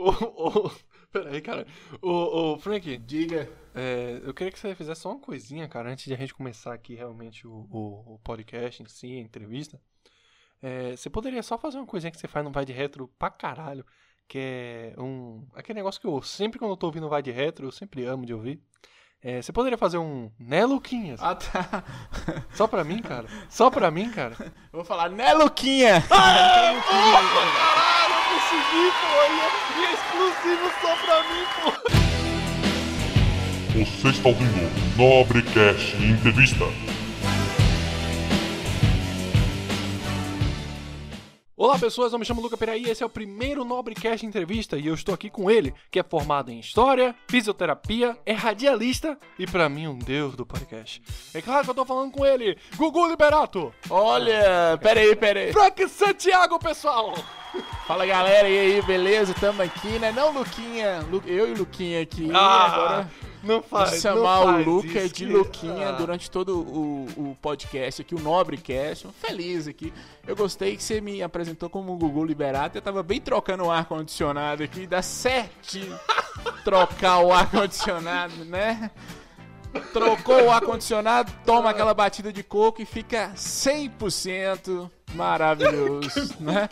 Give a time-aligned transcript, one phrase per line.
[0.00, 0.10] Ô,
[0.66, 0.70] ô,
[1.12, 1.66] peraí, cara.
[2.00, 3.48] Ô, ô, Frank, Diga.
[3.74, 6.72] é, eu queria que você fizesse só uma coisinha, cara, antes de a gente começar
[6.72, 9.80] aqui realmente o, o, o podcast em si, a entrevista.
[10.62, 13.30] É, você poderia só fazer uma coisinha que você faz no Vai de Retro pra
[13.30, 13.84] caralho,
[14.28, 15.46] que é um.
[15.54, 18.24] aquele negócio que eu sempre quando eu tô ouvindo Vai de Retro, eu sempre amo
[18.26, 18.62] de ouvir.
[19.22, 20.30] É, você poderia fazer um.
[20.38, 21.20] Né, Luquinhas?
[21.22, 21.84] Ah, tá.
[22.54, 23.28] Só pra mim, cara?
[23.50, 24.34] Só pra mim, cara?
[24.40, 26.00] Eu vou falar, né, Luquinha?
[26.02, 27.89] Caralho, eu
[28.30, 29.10] consegui, pô!
[29.76, 31.68] E é exclusivo só pra mim, pô!
[33.72, 36.64] Você está ouvindo Nobrecast Entrevista.
[41.62, 44.86] Olá pessoas, eu me chamo Luca Peraí e esse é o primeiro Nobrecast Entrevista e
[44.86, 49.68] eu estou aqui com ele, que é formado em História, Fisioterapia, é radialista e pra
[49.68, 51.02] mim um deus do podcast.
[51.34, 55.52] É claro que eu tô falando com ele, Gugu Liberato, Olha, pera aí, pera aí.
[55.52, 57.12] Frank Santiago, pessoal!
[57.86, 59.34] Fala galera, e aí, beleza?
[59.34, 60.12] Tamo aqui, né?
[60.12, 61.00] Não, Luquinha.
[61.10, 62.30] Lu- Eu e o Luquinha aqui.
[62.32, 63.10] Ah, agora
[63.42, 65.92] não faz, chamar não faz o Luca de Luquinha Ah.
[65.92, 69.06] durante todo o, o podcast aqui, o Nobrecast.
[69.20, 69.92] Feliz aqui.
[70.26, 72.76] Eu gostei que você me apresentou como o Gugu Liberato.
[72.78, 74.86] Eu tava bem trocando o ar-condicionado aqui.
[74.86, 75.98] Dá certinho
[76.64, 78.90] trocar o ar-condicionado, né?
[79.92, 86.68] Trocou o ar-condicionado, toma aquela batida de coco e fica 100% maravilhoso, né?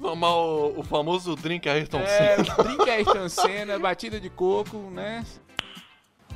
[0.00, 2.54] Tomar o, o famoso drink Ayrton É, Senna.
[2.62, 5.24] drink Ayrton Senna, batida de coco, né?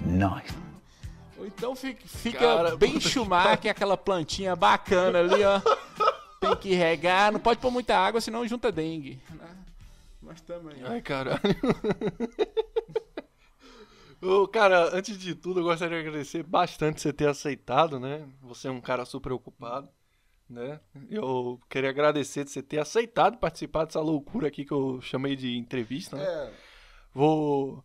[0.06, 0.54] Nice.
[1.38, 5.60] Ou então fica, fica Cara, bem puta que aquela plantinha bacana ali, ó.
[6.40, 9.20] Tem que regar, não pode pôr muita água, senão junta dengue.
[9.30, 9.56] né?
[10.20, 10.82] Mas também.
[10.84, 11.40] Ai, caralho.
[14.22, 18.24] Ô, cara, antes de tudo, eu gostaria de agradecer bastante você ter aceitado, né?
[18.42, 19.88] Você é um cara super ocupado,
[20.48, 20.78] né?
[21.10, 25.56] Eu queria agradecer de você ter aceitado participar dessa loucura aqui que eu chamei de
[25.56, 26.24] entrevista, né?
[26.24, 26.52] É,
[27.12, 27.84] Vou...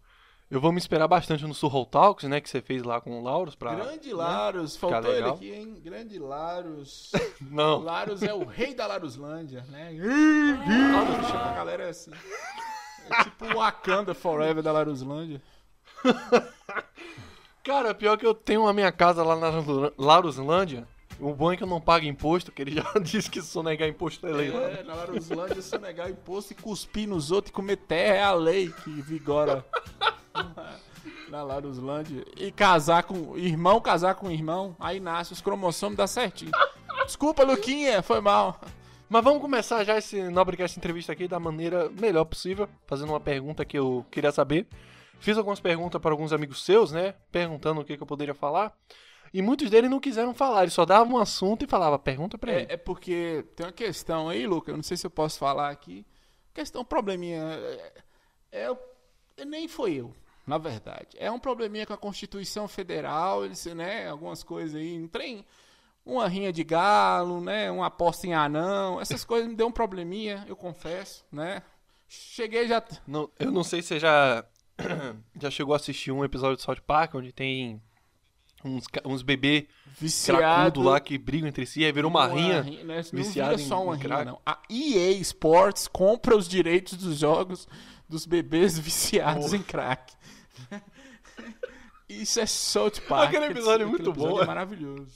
[0.50, 2.40] Eu vou me esperar bastante no Surrol Talks, né?
[2.40, 3.76] Que você fez lá com o Lauros pra...
[3.76, 4.16] grande né?
[4.16, 5.82] Larus, faltou ele aqui, hein?
[5.84, 7.12] Grande Larus.
[7.42, 7.80] Não.
[7.80, 9.92] Larus é o rei da Laruslândia, né?
[11.28, 12.12] Chama a galera assim.
[13.10, 15.42] É tipo o Wakanda Forever da Laruslândia.
[17.62, 19.52] Cara, pior que eu tenho a minha casa lá na
[19.98, 20.88] Laruslândia.
[21.20, 24.26] O bom é que eu não pago imposto, que ele já disse que sonegar imposto
[24.26, 24.62] é lei lá.
[24.62, 28.34] É, na Laruslândia, se negar imposto e cuspir nos outros e comer terra é a
[28.34, 29.66] lei que vigora
[31.30, 32.26] na Laruslândia.
[32.36, 33.38] E casar com.
[33.38, 36.52] Irmão casar com irmão, aí nasce os cromossomos, dá certinho.
[37.06, 38.60] Desculpa, Luquinha, foi mal.
[39.10, 43.64] Mas vamos começar já esse Nobrecast entrevista aqui da maneira melhor possível, fazendo uma pergunta
[43.64, 44.68] que eu queria saber.
[45.20, 47.14] Fiz algumas perguntas para alguns amigos seus, né?
[47.32, 48.76] Perguntando o que, que eu poderia falar.
[49.34, 52.52] E muitos deles não quiseram falar, eles só davam um assunto e falavam, pergunta pra
[52.54, 52.68] ele.
[52.70, 55.70] É, é porque tem uma questão aí, Luca, eu não sei se eu posso falar
[55.70, 56.06] aqui.
[56.54, 57.42] Questão, probleminha.
[57.44, 57.94] É,
[58.52, 58.72] é-
[59.38, 60.14] é- nem foi eu,
[60.48, 61.10] na verdade.
[61.20, 64.08] É um probleminha com a Constituição Federal, eles, né?
[64.08, 65.46] Algumas coisas aí, um trem.
[66.06, 67.70] Uma rinha de galo, né?
[67.70, 69.00] Uma aposta em anão.
[69.02, 71.62] Essas coisas me deu um probleminha, eu confesso, né?
[72.08, 72.82] Cheguei já.
[73.06, 74.46] Não- eu não sei se você já,
[75.42, 77.82] já chegou a assistir um episódio de South Park, onde tem
[78.64, 79.68] uns, uns bebê
[80.00, 80.40] Viciado.
[80.40, 82.64] cracudo lá que brigam entre si, aí virou uma, rinha.
[82.64, 83.02] né?
[83.12, 84.26] Não vira só uma rinha, crack.
[84.26, 84.40] não.
[84.46, 87.68] A EA Sports compra os direitos dos jogos
[88.08, 89.58] dos bebês viciados Porra.
[89.58, 90.14] em crack.
[92.10, 93.30] Isso é South Park.
[93.30, 94.46] Aquele episódio é muito episódio bom, É é.
[94.48, 95.12] maravilhoso.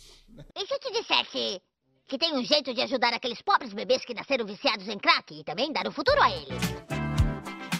[0.56, 1.62] E se eu te dissesse
[2.08, 5.44] que tem um jeito de ajudar aqueles pobres bebês que nasceram viciados em crack e
[5.44, 6.62] também dar um futuro a eles?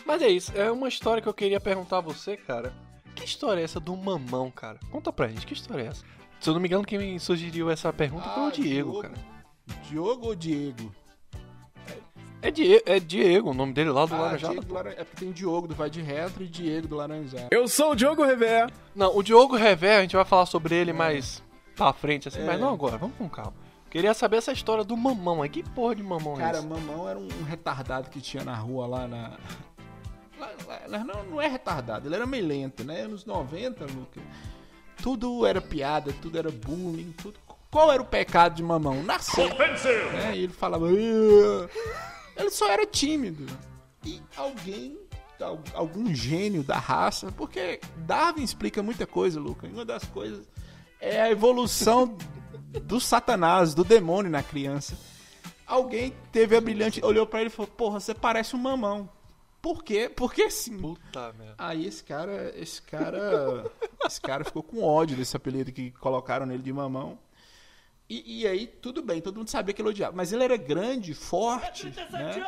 [0.06, 2.74] Mas é isso, é uma história que eu queria perguntar a você, cara.
[3.16, 4.80] Que história é essa do mamão, cara?
[4.90, 6.06] Conta pra gente, que história é essa?
[6.40, 9.02] Se eu não me engano, quem me sugeriu essa pergunta foi o Ah, Diego, Diogo.
[9.02, 9.14] cara.
[9.90, 10.96] Diogo ou Diego?
[12.42, 14.54] É, Die é Diego, o nome dele lá do Ah, Laranjada.
[14.54, 17.48] Diego do Laran- É porque tem Diogo do Vai de Retro e Diego do Laranjada.
[17.52, 18.68] Eu sou o Diogo Revé.
[18.96, 21.42] Não, o Diogo Revé, a gente vai falar sobre ele mais
[21.76, 22.46] pra frente, assim, É.
[22.46, 23.54] mas não agora, vamos com calma.
[23.90, 25.50] Queria saber essa história do mamão aí.
[25.50, 26.66] Que porra de mamão é Cara, esse?
[26.68, 29.32] mamão era um, retardado que tinha na rua lá na.
[30.40, 30.52] lá-
[30.88, 33.02] lá- não, não é retardado, ele era meio lento, né?
[33.02, 34.22] Anos 90, Luca.
[35.04, 37.38] Tudo era piada, tudo era bullying, tudo.
[37.70, 39.02] Qual era o pecado de mamão?
[39.04, 39.50] Nascer.
[40.14, 40.36] Né?
[40.36, 40.88] E ele falava.
[42.36, 43.46] Ele só era tímido.
[44.06, 44.98] E alguém.
[45.40, 49.68] al- Algum gênio da raça, porque Darwin explica muita coisa, Luca.
[49.68, 50.48] E uma das coisas
[51.00, 52.16] é a evolução
[52.84, 54.98] do satanás, do demônio na criança.
[55.66, 59.10] Alguém teve a brilhante, olhou pra ele e falou: Porra, você parece um mamão.
[59.62, 60.12] Por quê?
[60.14, 60.78] Porque sim.
[60.80, 61.54] Puta merda.
[61.58, 63.72] Aí esse cara, esse cara,
[64.06, 67.18] esse cara ficou com ódio desse apelido que colocaram nele de mamão.
[68.12, 70.14] E, e aí, tudo bem, todo mundo sabia que ele odiava.
[70.14, 72.46] Mas ele era grande, forte, né?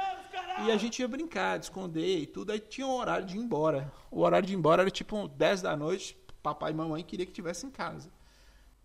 [0.65, 2.51] E a gente ia brincar, de esconder e tudo.
[2.51, 3.89] Aí tinha um horário de ir embora.
[4.11, 6.17] O horário de ir embora era tipo 10 da noite.
[6.41, 8.11] Papai e mamãe queria que tivesse em casa.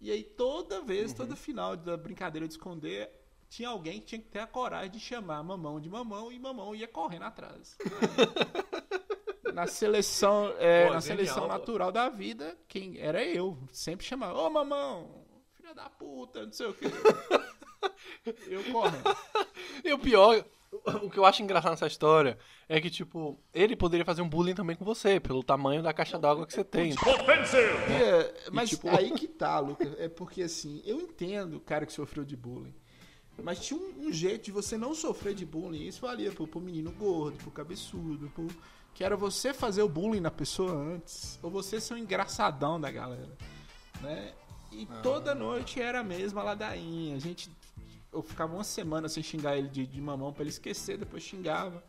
[0.01, 3.11] E aí toda vez, todo final da brincadeira de esconder,
[3.51, 6.77] tinha alguém que tinha que ter a coragem de chamar mamão de mamão e mamão
[6.77, 7.77] ia correndo atrás.
[9.53, 13.59] na seleção, é, Pô, na genial, seleção natural da vida, quem era eu.
[13.73, 15.18] Sempre chamava, ô mamão,
[15.69, 16.87] filha da puta, não sei o quê.
[18.49, 19.17] eu correndo.
[19.85, 20.45] E o pior,
[21.03, 22.39] o que eu acho engraçado nessa história
[22.69, 26.19] é que, tipo, ele poderia fazer um bullying também com você, pelo tamanho da caixa
[26.19, 26.95] d'água que você tem.
[27.93, 29.89] É, mas tipo- aí que tá, Lucas.
[29.99, 32.75] É porque assim, eu entendo o cara que sofreu de bullying.
[33.41, 35.87] Mas tinha um, um jeito de você não sofrer de bullying.
[35.87, 38.49] Isso valia pro, pro menino gordo, pro cabeçudo, pro,
[38.93, 41.39] que era você fazer o bullying na pessoa antes.
[41.41, 43.31] Ou você ser um engraçadão da galera.
[44.01, 44.33] Né?
[44.71, 47.17] E toda noite era a mesma ladainha.
[47.17, 47.51] A gente.
[48.13, 51.83] Eu ficava uma semana sem xingar ele de, de mamão pra ele esquecer, depois xingava.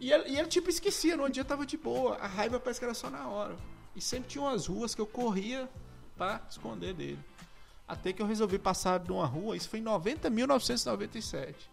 [0.00, 2.16] E ele, e ele, tipo, esquecia, no dia tava de boa.
[2.16, 3.56] A raiva parece que era só na hora.
[3.94, 5.68] E sempre tinha umas ruas que eu corria
[6.16, 7.18] pra esconder dele.
[7.86, 11.70] Até que eu resolvi passar de uma rua, isso foi em 90, 1997.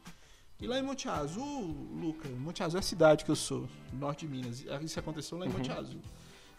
[0.60, 1.62] E lá em Monte Azul,
[1.94, 4.66] Luca, Monte Azul é a cidade que eu sou, norte de Minas.
[4.82, 6.02] Isso aconteceu lá em Monte Azul.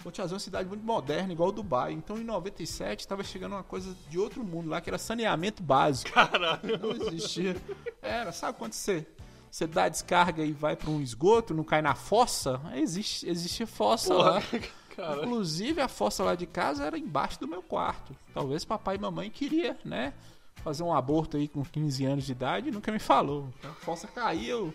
[0.07, 1.93] Azul é uma cidade muito moderna, igual Dubai.
[1.93, 6.13] Então em 97 estava chegando uma coisa de outro mundo lá, que era saneamento básico.
[6.13, 6.79] Caralho.
[6.81, 7.57] Não existia.
[8.01, 9.07] Era, sabe quando você,
[9.51, 12.61] você dá a descarga e vai para um esgoto, não cai na fossa?
[12.75, 14.43] Existe, existia fossa lá.
[14.95, 15.23] Cara.
[15.23, 18.17] Inclusive a fossa lá de casa era embaixo do meu quarto.
[18.35, 20.13] Talvez papai e mamãe queria, né?
[20.57, 23.49] Fazer um aborto aí com 15 anos de idade e nunca me falou.
[23.63, 24.75] A fossa caía, eu,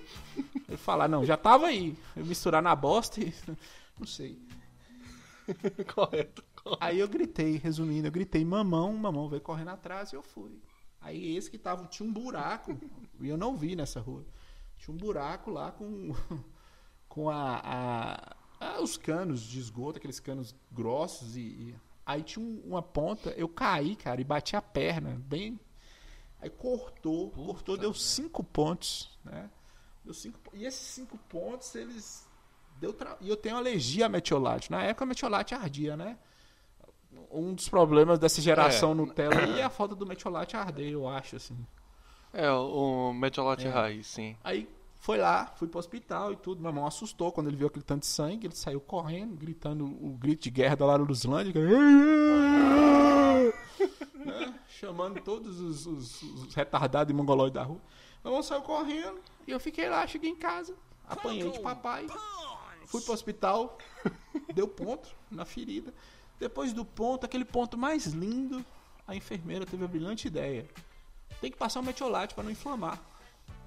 [0.70, 1.98] eu falar, não, já tava aí.
[2.16, 3.34] Eu misturar na bosta e.
[4.00, 4.40] Não sei.
[5.94, 6.44] Correto.
[6.56, 6.78] correto.
[6.80, 10.62] Aí eu gritei, resumindo, eu gritei, mamão, mamão veio correndo atrás e eu fui.
[11.02, 12.78] Aí esse que tava, tinha um buraco,
[13.20, 14.26] e eu não vi nessa rua.
[14.78, 16.14] Tinha um buraco lá com,
[17.10, 21.76] com a, a- a- os canos de esgoto, aqueles canos grossos, e, e-
[22.06, 25.60] aí tinha um- uma ponta, eu caí, cara, e bati a perna, bem.
[26.42, 29.50] Aí cortou, cortou, deu cinco pontos, né?
[30.04, 32.28] Deu cinco, e esses cinco pontos, eles.
[32.84, 33.16] Deu tra...
[33.22, 34.70] E eu tenho alergia a metiolate.
[34.70, 36.18] Na época a metiolate ardia, né?
[37.32, 38.96] Um dos problemas dessa geração É.
[38.96, 41.56] Nutella aí é a falta do metiolate arder, eu acho, assim.
[42.34, 43.70] É, o, Metiolate É.
[43.70, 44.36] Raiz, sim.
[44.44, 46.60] Aí foi lá, fui pro hospital e tudo.
[46.62, 48.48] Meu irmão assustou quando ele viu aquele tanto de sangue.
[48.48, 51.54] Ele saiu correndo, gritando o grito de guerra da Lara Luslândia.
[54.26, 54.54] né?
[54.68, 57.80] Chamando todos os, os- os retardados e mongolóides da rua.
[58.24, 60.76] Meu irmão saiu correndo e eu fiquei lá, cheguei em casa,
[61.08, 62.08] apanhei de papai.
[62.94, 63.78] Fui pro hospital,
[64.54, 65.92] deu ponto na ferida.
[66.40, 68.64] Depois do ponto, aquele ponto mais lindo,
[69.08, 70.66] a enfermeira teve a brilhante ideia.
[71.42, 73.02] Tem que passar o metiolate para não inflamar.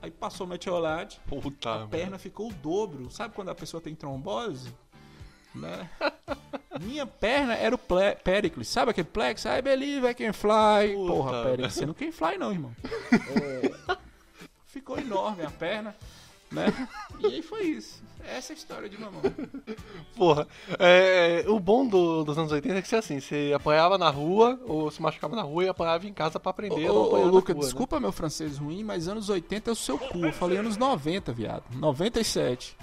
[0.01, 1.89] Aí passou o metiolate, Puta, a merda.
[1.97, 3.11] perna ficou o dobro.
[3.11, 4.73] Sabe quando a pessoa tem trombose?
[5.55, 5.91] Né?
[6.81, 8.69] Minha perna era o ple- Pericles.
[8.69, 9.45] Sabe aquele plex?
[9.47, 10.95] I believe I can fly.
[10.95, 12.77] Puta, Porra, Pericles, você não can fly não, irmão.
[13.91, 13.97] É,
[14.67, 15.97] ficou enorme a perna,
[16.51, 16.67] né?
[17.21, 18.03] E aí foi isso.
[18.23, 19.23] Essa é a história de mamão.
[20.17, 20.47] Porra,
[20.79, 24.61] é, o bom do- dos anos 80 é que você assim, você apanhava na rua,
[24.67, 26.91] ou se machucava na rua e apanhava em casa pra aprender.
[26.91, 27.67] Ô, ô, na Luca, rua, né?
[27.67, 30.27] desculpa meu francês ruim, mas anos 80 é o seu cu.
[30.27, 31.65] Eu falei anos 90, viado.
[31.73, 32.77] 97.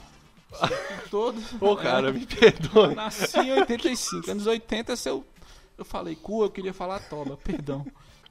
[1.09, 1.41] Todo.
[1.59, 2.95] Pô, cara, me perdoe.
[2.95, 4.31] Nasci em 85.
[4.31, 5.23] Anos 80, seu.
[5.77, 7.85] Eu falei cu, eu queria falar toba, perdão.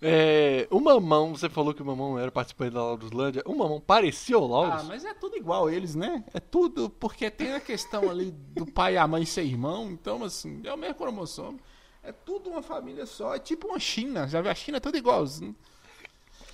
[0.04, 3.42] É, o Mamão, você falou que o Mamão era participante da Lauruslândia.
[3.46, 4.82] O Mamão parecia o Ah, Laurus?
[4.88, 6.24] mas é tudo igual eles, né?
[6.34, 10.24] É tudo, porque tem a questão ali do pai e a mãe ser irmão, então,
[10.24, 11.60] assim, é o mesmo cromossomo.
[12.02, 14.26] É tudo uma família só, é tipo uma China.
[14.26, 14.78] Já viu a China?
[14.78, 15.54] É tudo igualzinho.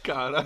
[0.02, 0.45] Cara,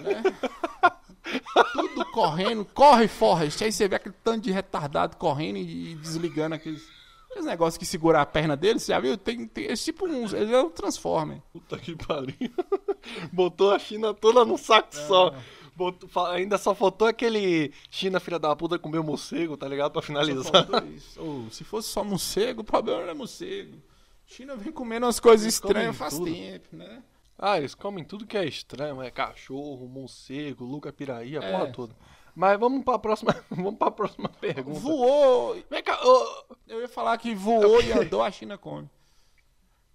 [1.73, 3.63] Tudo correndo, corre, Forrest.
[3.63, 6.87] Aí você vê aquele tanto de retardado correndo e, e desligando aqueles,
[7.33, 8.83] aqueles negócios que seguram a perna deles.
[8.83, 9.17] Você já viu?
[9.17, 10.33] Tem, tem esse tipo uns.
[10.33, 11.41] Ele é um Transformer.
[11.53, 12.35] puta que pariu.
[13.33, 15.35] Botou a China toda num saco só.
[15.75, 19.93] Botou- ainda só faltou aquele China filha da puta comer o morcego, tá ligado?
[19.93, 20.67] Pra finalizar.
[21.17, 23.79] Ou, se fosse só morcego, o problema não é morcego.
[24.27, 26.27] China vem comendo umas coisas Eles estranhas faz tudo.
[26.33, 27.03] tempo, né?
[27.39, 31.51] Ah, eles comem tudo que é estranho, é cachorro, morcego, Luca Piraí, a É.
[31.51, 31.97] porra toda.
[32.35, 34.81] Mas vamos pra próxima, vamos pra próxima pergunta.
[34.81, 35.57] Voou.
[35.71, 38.89] Vem cá, ô, Eu ia falar que voou e andou, a China come.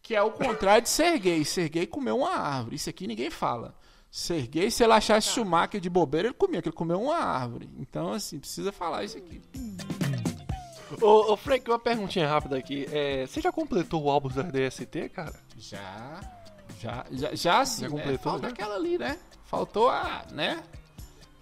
[0.02, 1.44] Que é o contrário de Serguei.
[1.44, 2.76] Serguei comeu uma árvore.
[2.76, 3.76] Isso aqui ninguém fala.
[4.10, 7.70] Serguei, se ele achasse Schumacher de bobeira, ele comia, que ele comeu uma árvore.
[7.78, 9.42] Então, assim, precisa falar isso aqui.
[11.02, 12.88] ô, ô, Frank, uma perguntinha rápida aqui.
[12.92, 15.34] É, você já completou o álbum da DST, cara?
[15.58, 16.22] Já.
[16.80, 17.98] Já, já, já sim, Já né?
[17.98, 18.54] completou, Falta já?
[18.54, 19.18] aquela ali, né?
[19.46, 20.64] Faltou a, né?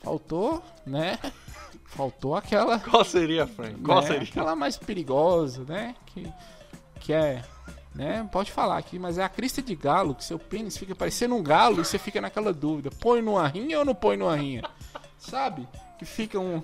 [0.06, 1.18] Faltou, né?
[1.88, 2.78] Faltou aquela.
[2.80, 3.82] Qual seria, Frank?
[3.82, 4.24] Qual né, seria?
[4.30, 5.96] Aquela mais perigosa, né?
[6.06, 6.32] Que,
[7.00, 7.44] que é.
[7.96, 8.28] Né?
[8.32, 11.42] Pode falar aqui, mas é a crista de galo, que seu pênis fica parecendo um
[11.42, 14.62] galo e você fica naquela dúvida: põe numa rinha ou não põe numa rinha?
[15.18, 15.68] Sabe?
[15.98, 16.62] Que fica um.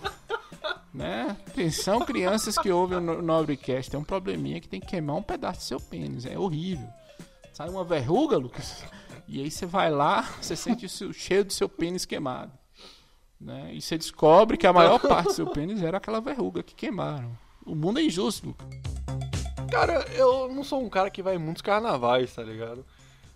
[0.93, 1.35] Né?
[1.47, 3.89] Atenção, crianças que ouvem o No- Nobrecast.
[3.89, 6.25] Tem um probleminha que tem que queimar um pedaço do seu pênis.
[6.25, 6.87] É horrível.
[7.53, 8.83] Sai uma verruga, Lucas.
[9.27, 12.51] E aí você vai lá, você sente o cheiro do seu pênis queimado.
[13.41, 13.71] Né?
[13.73, 17.35] E você descobre que a maior parte do seu pênis era aquela verruga que queimaram.
[17.65, 18.67] O mundo é injusto, Lucas.
[19.71, 22.85] Cara, eu não sou um cara que vai em muitos carnavais, tá ligado?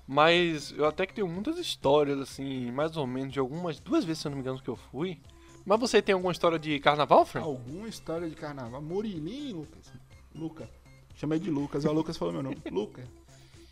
[0.08, 4.22] Mas eu até que tenho muitas histórias, assim, mais ou menos, de algumas, duas vezes,
[4.22, 5.20] se eu não me engano, que eu fui.
[5.66, 7.48] Mas você tem alguma história de carnaval, Frank?
[7.48, 8.82] Alguma história de carnaval.
[8.82, 9.92] Murilim, Lucas.
[10.36, 10.70] Luca.
[11.16, 11.86] Chamei de Lucas.
[11.86, 12.58] O Lucas falou meu nome.
[12.70, 13.04] Luca.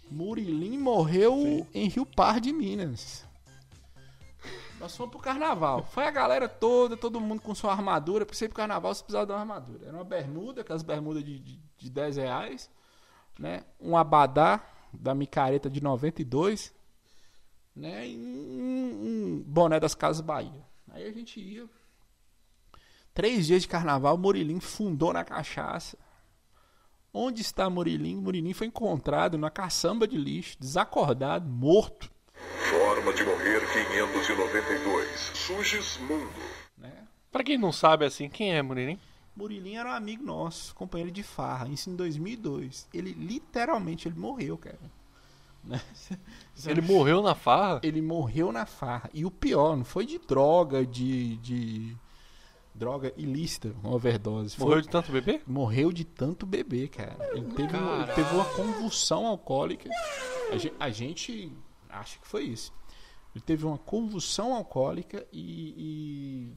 [0.10, 3.26] Murilim morreu em Rio Pardo, de Minas.
[4.84, 5.86] Nós fomos pro carnaval.
[5.86, 8.26] Foi a galera toda, todo mundo com sua armadura.
[8.26, 9.88] Pra você ir pro carnaval, você precisava de uma armadura.
[9.88, 12.70] Era uma bermuda, aquelas bermudas de, de, de 10 reais.
[13.40, 13.64] Né?
[13.80, 14.62] Um abadá
[14.92, 16.74] da micareta de 92.
[17.74, 18.10] Né?
[18.10, 20.66] E um, um boné das Casas Bahia.
[20.92, 21.66] Aí a gente ia.
[23.14, 25.98] Três dias de carnaval, Murilim fundou na cachaça.
[27.14, 28.18] Onde está Murilim?
[28.18, 32.12] Murilim foi encontrado na caçamba de lixo, desacordado, morto.
[33.04, 35.32] Forma de morrer 592.
[35.34, 36.30] Sugismundo.
[36.78, 36.92] Né?
[37.32, 38.98] Pra quem não sabe, assim, quem é Muririm?
[39.36, 42.88] Murilim era um amigo nosso, companheiro de farra, isso em 2002.
[42.94, 44.80] Ele literalmente ele morreu, cara.
[45.66, 45.82] Né?
[46.66, 47.80] Ele morreu na farra?
[47.84, 49.10] Ele morreu na farra.
[49.14, 51.38] E o pior, não foi de droga, de.
[51.38, 51.96] de
[52.76, 54.58] droga ilícita, uma overdose.
[54.58, 55.42] Foi- Morreu de tanto bebê?
[55.48, 57.16] morreu de tanto beber, cara.
[57.32, 59.90] Ele teve, ele teve uma convulsão alcoólica.
[60.52, 61.50] A gen- a gente,
[61.90, 62.74] acha que foi isso.
[63.34, 66.54] Ele teve uma convulsão alcoólica e, e,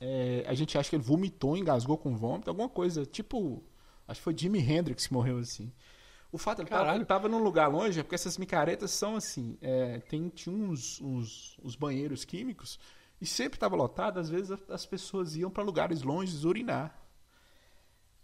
[0.00, 3.06] é, a gente acha que ele vomitou, engasgou com vômito, alguma coisa.
[3.06, 3.62] Tipo,
[4.06, 5.72] acho que foi Jimi Hendrix que morreu assim.
[6.30, 6.98] O fato tava, Caralho.
[6.98, 10.98] ele tava num lugar longe, é porque essas micaretas são assim, é, tem tinha uns,
[10.98, 12.78] uns, uns banheiros químicos
[13.20, 16.98] e sempre estava lotado, às vezes as pessoas iam para lugares longes urinar.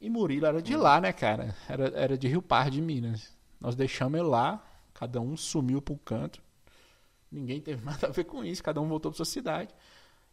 [0.00, 1.54] E Murilo era de lá, né, cara?
[1.68, 3.36] Era, era de Rio Pardo, de Minas.
[3.60, 4.64] Nós deixamos ele lá,
[4.94, 6.42] cada um sumiu pro canto.
[7.30, 9.74] Ninguém teve nada a ver com isso, cada um voltou pra sua cidade.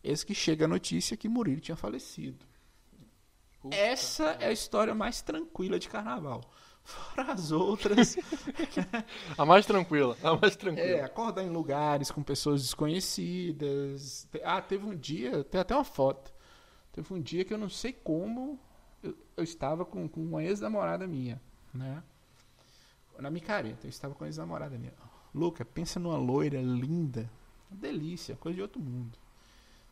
[0.03, 2.45] Esse que chega a notícia que Murilo tinha falecido.
[3.71, 6.41] Essa é a história mais tranquila de carnaval.
[6.85, 8.15] Fora as outras.
[9.35, 10.87] A mais tranquila, a mais tranquila.
[10.87, 14.27] É, acordar em lugares com pessoas desconhecidas.
[14.43, 16.31] Ah, teve um dia, tem até uma foto.
[16.91, 18.59] Teve um dia que eu não sei como
[19.01, 21.41] eu, eu estava com, com uma ex-namorada minha,
[21.73, 22.03] né?
[23.17, 24.93] Na micareta, eu estava com uma ex-namorada minha.
[25.35, 27.29] Luca, pensa numa loira linda.
[27.69, 29.17] Uma delícia, coisa de outro mundo.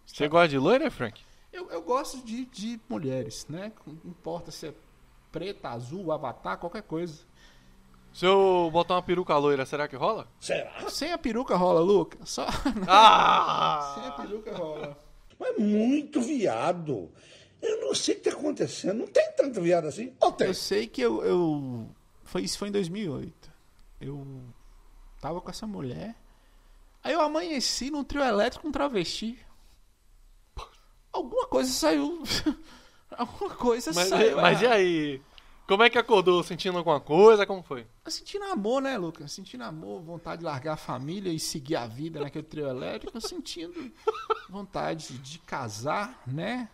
[0.06, 1.22] Você gosta de loira, Frank?
[1.52, 3.72] Eu, eu gosto de, de mulheres, né?
[3.86, 4.74] Não importa se é
[5.32, 7.20] preta, azul, avatar, qualquer coisa.
[8.14, 10.28] Se eu botar uma peruca loira, será que rola?
[10.90, 12.18] Sem a peruca rola, Luca.
[12.26, 12.46] Só
[12.88, 13.94] Ah!
[14.00, 14.98] sem a peruca rola.
[15.40, 17.12] Mas muito viado.
[17.62, 19.00] Eu não sei o que tá acontecendo.
[19.00, 20.14] Não tem tanto viado assim?
[20.22, 20.48] Ou tem?
[20.48, 21.90] Eu sei que eu, eu-
[22.24, 23.52] foi isso foi em 2008.
[24.00, 24.26] Eu
[25.24, 26.14] tava com essa mulher.
[27.02, 29.40] Aí eu amanheci num trio elétrico com um travesti.
[31.14, 32.22] Alguma coisa saiu.
[33.10, 34.38] Alguma coisa Mas, saiu.
[34.38, 34.78] mas e errado.
[34.78, 35.22] aí?
[35.68, 36.44] Como é que acordou?
[36.44, 37.46] Sentindo alguma coisa?
[37.46, 37.86] Como foi?
[38.08, 39.32] Sentindo amor, né, Lucas?
[39.32, 43.22] Sentindo amor, vontade de largar a família e seguir a vida naquele trio elétrico.
[43.22, 43.92] Sentindo
[44.50, 46.68] vontade de casar, né?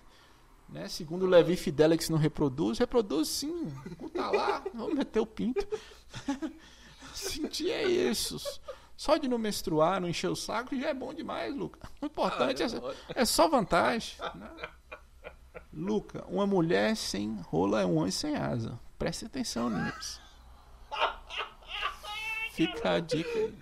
[0.69, 0.87] né?
[0.87, 3.67] Segundo o Levi Fidelix não reproduz, reproduz sim.
[4.13, 5.67] Tá lá, vamos meter o pinto.
[7.13, 8.37] Sentir é isso.
[8.95, 11.79] Só de não menstruar, não encher o saco, já é bom demais, Luca.
[12.01, 12.67] O importante é,
[13.15, 14.15] é só vantagem.
[14.35, 14.49] Né?
[15.71, 18.77] Luca, uma mulher sem rola é um anjo sem asa.
[18.97, 20.21] Preste atenção nisso.
[22.51, 23.57] Fica a dica aí.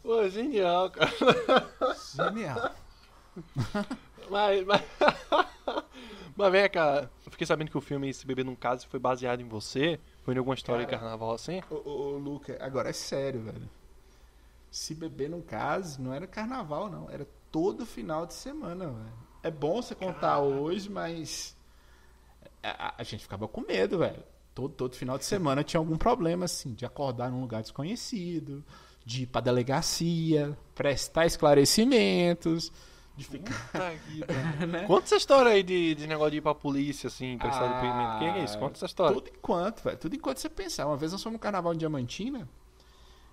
[0.00, 1.10] Pô, genial, cara.
[2.14, 2.74] Genial.
[4.30, 4.82] Mas, mas...
[6.36, 9.40] mas vem cá, eu fiquei sabendo que o filme Se Beber Num Caso foi baseado
[9.40, 9.98] em você.
[10.36, 11.02] Em alguma história de Cara.
[11.02, 11.60] carnaval assim?
[11.70, 13.68] Ô, ô, ô, Luca, agora é sério, velho.
[14.70, 17.10] Se beber num caso, não era carnaval, não.
[17.10, 19.12] Era todo final de semana, velho.
[19.42, 21.56] É bom você contar hoje, mas.
[22.62, 24.22] A, a- a gente ficava com medo, velho.
[24.54, 28.64] Todo, todo final de semana tinha algum problema, assim, de acordar num lugar desconhecido,
[29.04, 32.70] de ir pra delegacia, prestar esclarecimentos,
[33.20, 33.70] de ficar.
[33.72, 34.24] Pariu.
[34.88, 38.16] Conta essa história aí de, de negócio de ir pra polícia, assim, prestar Ah, depoimento.
[38.16, 38.58] O que é isso?
[38.58, 39.14] Conta essa história.
[39.14, 39.98] Tudo enquanto, velho.
[39.98, 40.86] Tudo enquanto você pensar.
[40.86, 42.48] Uma vez nós fomos no carnaval em Diamantina.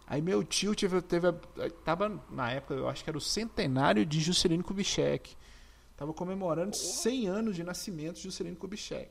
[0.05, 1.33] Aí meu tio teve, teve
[1.83, 5.35] tava na época, eu acho que era o centenário de Juscelino Kubitschek.
[5.97, 9.09] Tava comemorando 100 anos de nascimento de Juscelino Kubitschek.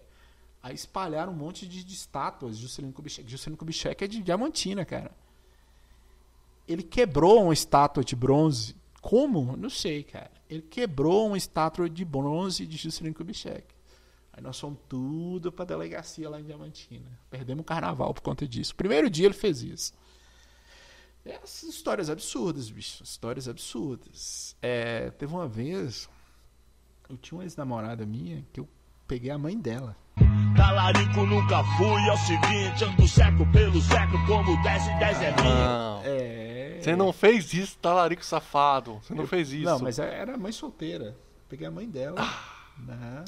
[0.63, 3.31] Aí espalharam um monte de, de estátuas de Juscelino Kubitschek.
[3.31, 5.11] Juscelino Kubitschek é de Diamantina, cara.
[6.67, 8.75] Ele quebrou uma estátua de bronze.
[9.07, 9.57] Como?
[9.57, 10.33] Não sei, cara.
[10.51, 13.65] Ele quebrou uma estátua de bronze de Juscelino Kubitschek.
[14.33, 17.07] Aí nós fomos tudo pra delegacia lá em Diamantina.
[17.31, 18.75] Perdemos o carnaval por conta disso.
[18.75, 19.95] Primeiro dia ele fez isso.
[21.25, 23.05] Essas histórias absurdas, bicho.
[23.05, 24.57] Histórias absurdas.
[24.61, 26.09] É, teve uma vez.
[27.09, 28.69] Eu tinha uma ex-namorada minha que eu
[29.07, 29.97] peguei a mãe dela.
[30.57, 35.43] Talarico nunca fui, é o seguinte, ando seco pelo seco, como 10 e 10 é
[35.43, 36.01] minha.
[36.05, 36.36] É.
[36.83, 38.99] Você não fez isso, talarico safado.
[39.03, 39.65] Você não fez isso.
[39.65, 41.17] Não, mas era mãe solteira.
[41.49, 42.17] Peguei a mãe dela.
[42.79, 43.25] né?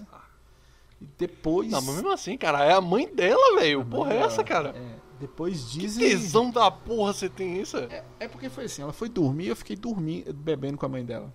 [1.00, 1.70] E depois.
[1.70, 3.84] Não, mas mesmo assim, cara, é a mãe dela, velho.
[3.84, 4.70] Porra, é dela, essa, cara?
[4.76, 6.08] é, depois Que dizem.
[6.08, 7.76] tesão da porra você tem isso?
[7.76, 11.04] É, é porque foi assim, ela foi dormir, eu fiquei dormindo, bebendo com a mãe
[11.04, 11.32] dela.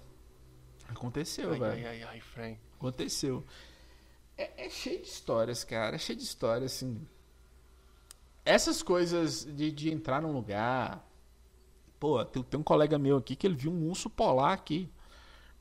[0.89, 1.73] Aconteceu, Ai, velho.
[1.73, 2.57] ai, ai, ai, Frank.
[2.77, 3.43] Aconteceu.
[4.37, 5.95] É, é cheio de histórias, cara.
[5.95, 6.99] É cheio de histórias, assim.
[8.45, 11.01] Essas coisas de, de entrar num lugar.
[12.03, 14.89] Pô, tem, tem um colega meu aqui que ele viu um urso polar aqui.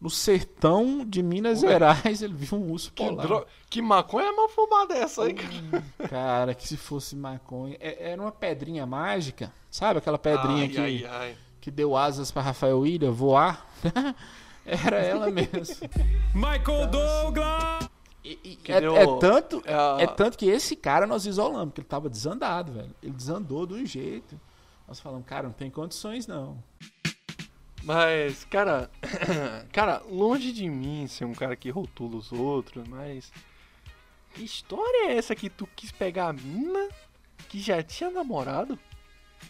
[0.00, 3.24] No sertão de Minas Gerais, ele viu um urso Que, polar.
[3.24, 3.46] dro...
[3.70, 5.84] que maconha mal fumada é essa aí, cara?
[6.08, 7.76] Cara, que se fosse maconha.
[7.78, 9.52] É- Era uma pedrinha mágica.
[9.70, 11.36] Sabe aquela pedrinha ai, que, ai, ai.
[11.60, 13.64] que deu asas pra Rafael William voar?
[14.66, 15.76] Era ela mesmo.
[16.34, 17.88] Michael Douglas!
[18.24, 21.66] E- e é, deu- é tanto, é a- é tanto que esse cara nós isolamos,
[21.66, 22.90] porque ele tava desandado, velho.
[23.00, 24.36] Ele desandou de um jeito.
[24.92, 26.62] Nós falamos, cara, não tem condições não.
[27.82, 28.90] Mas, cara,
[29.72, 33.32] cara, longe de mim ser um cara que rotula os outros, mas
[34.34, 36.90] que história é essa que tu quis pegar a mina
[37.48, 38.78] que já tinha namorado?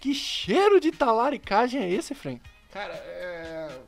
[0.00, 2.40] Que cheiro de talaricagem é esse, Frank?
[2.70, 3.82] Cara, é.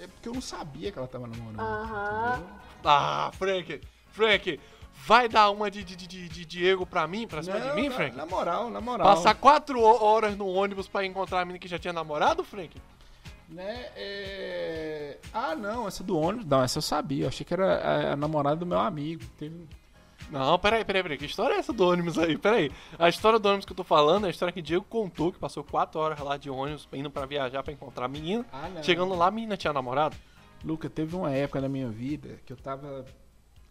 [0.00, 1.60] É porque eu não sabia que ela tava namorando.
[1.60, 2.60] Aham.
[2.84, 4.60] Ah, Frank, Frank,
[5.06, 7.88] vai dar uma de, de, de, de Diego pra mim, pra cima de Não, mim,
[7.88, 8.16] na, Frank?
[8.16, 9.06] na moral, na moral.
[9.06, 12.80] Passar quatro ho- horas no ônibus pra encontrar a mina que já tinha namorado, Frank?
[13.48, 13.88] Né?
[13.96, 15.18] é...
[15.32, 16.46] Ah, não, essa do ônibus.
[16.46, 17.24] Não, essa eu sabia.
[17.24, 19.22] Eu achei que era a, a namorada do meu amigo.
[19.38, 19.66] Teve...
[20.30, 21.18] Não, peraí, peraí, peraí.
[21.18, 22.38] Que história é essa do ônibus aí?
[22.38, 22.72] Peraí.
[22.98, 25.30] A história do ônibus que eu tô falando é a história que o Diego contou,
[25.30, 28.44] que passou quatro horas lá de ônibus indo pra viajar pra encontrar a menina.
[28.50, 28.82] Ah, não.
[28.82, 30.16] Chegando lá, a menina tinha namorado.
[30.64, 33.04] Luca, teve uma época na minha vida que eu tava.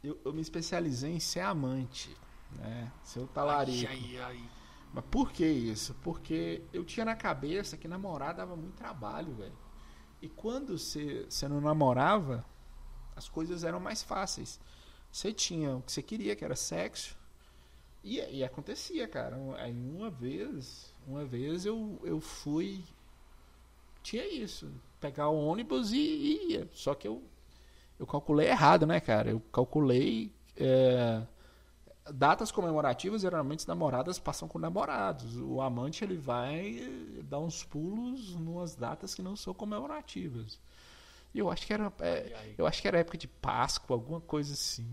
[0.03, 2.15] Eu, eu me especializei em ser amante,
[2.57, 2.91] né?
[3.03, 3.89] Ser o talarico.
[3.89, 4.49] Ai, ai, ai.
[4.93, 5.95] Mas por que isso?
[6.03, 9.57] Porque eu tinha na cabeça que namorar dava muito trabalho, velho.
[10.21, 12.45] E quando você, não namorava,
[13.15, 14.59] as coisas eram mais fáceis.
[15.11, 17.17] Você tinha o que você queria, que era sexo.
[18.03, 19.37] E, e acontecia, cara.
[19.57, 22.83] Aí uma vez, uma vez eu, eu fui.
[24.03, 24.71] Tinha isso.
[24.99, 26.69] Pegar o ônibus e e ia.
[26.71, 27.23] Só que eu,
[28.03, 29.29] eu calculei errado, né, cara?
[29.31, 30.31] Eu calculei.
[30.57, 31.21] é,
[32.13, 35.37] datas comemorativas, geralmente as namoradas passam com namorados.
[35.37, 36.81] O amante ele vai
[37.23, 40.59] dar uns pulos numas datas que não são comemorativas.
[41.33, 44.53] E eu acho que era, é, eu acho que era época de Páscoa, alguma coisa
[44.53, 44.85] assim.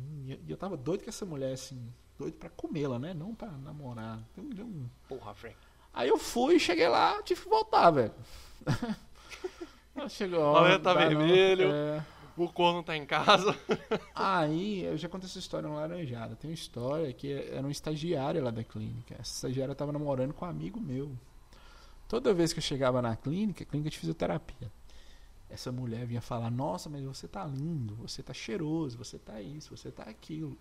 [0.46, 3.12] E eu tava doido com essa mulher assim, doido pra comê-la, né?
[3.12, 4.20] Não pra namorar.
[4.38, 5.56] Um- Porra, Frank.
[5.92, 8.14] Aí eu fui, cheguei lá, tive que voltar, velho.
[10.08, 11.00] Chegou, dá não.
[11.00, 11.70] vermelho.
[11.72, 12.02] É.
[12.36, 13.56] O corno tá em casa.
[14.14, 16.36] Aí, eu já contei essa história no Laranjada.
[16.36, 19.14] Tem uma história que era um estagiário lá da clínica.
[19.14, 21.16] Essa estagiária tava namorando com um amigo meu.
[22.08, 24.70] Toda vez que eu chegava na clínica, clínica de fisioterapia,
[25.48, 29.76] essa mulher vinha falar: Nossa, mas você tá lindo, você tá cheiroso, você tá isso,
[29.76, 30.56] você tá aquilo.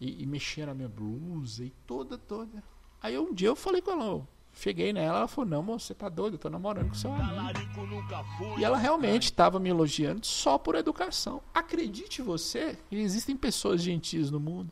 [0.00, 2.62] E, e na minha blusa e toda, toda.
[3.02, 6.08] Aí um dia eu falei com ela: Cheguei nela, ela falou: Não, moço, você tá
[6.08, 8.58] doido, eu tô namorando com seu amigo.
[8.58, 11.42] E ela realmente estava me elogiando só por educação.
[11.54, 14.70] Acredite você, que existem pessoas gentis no mundo.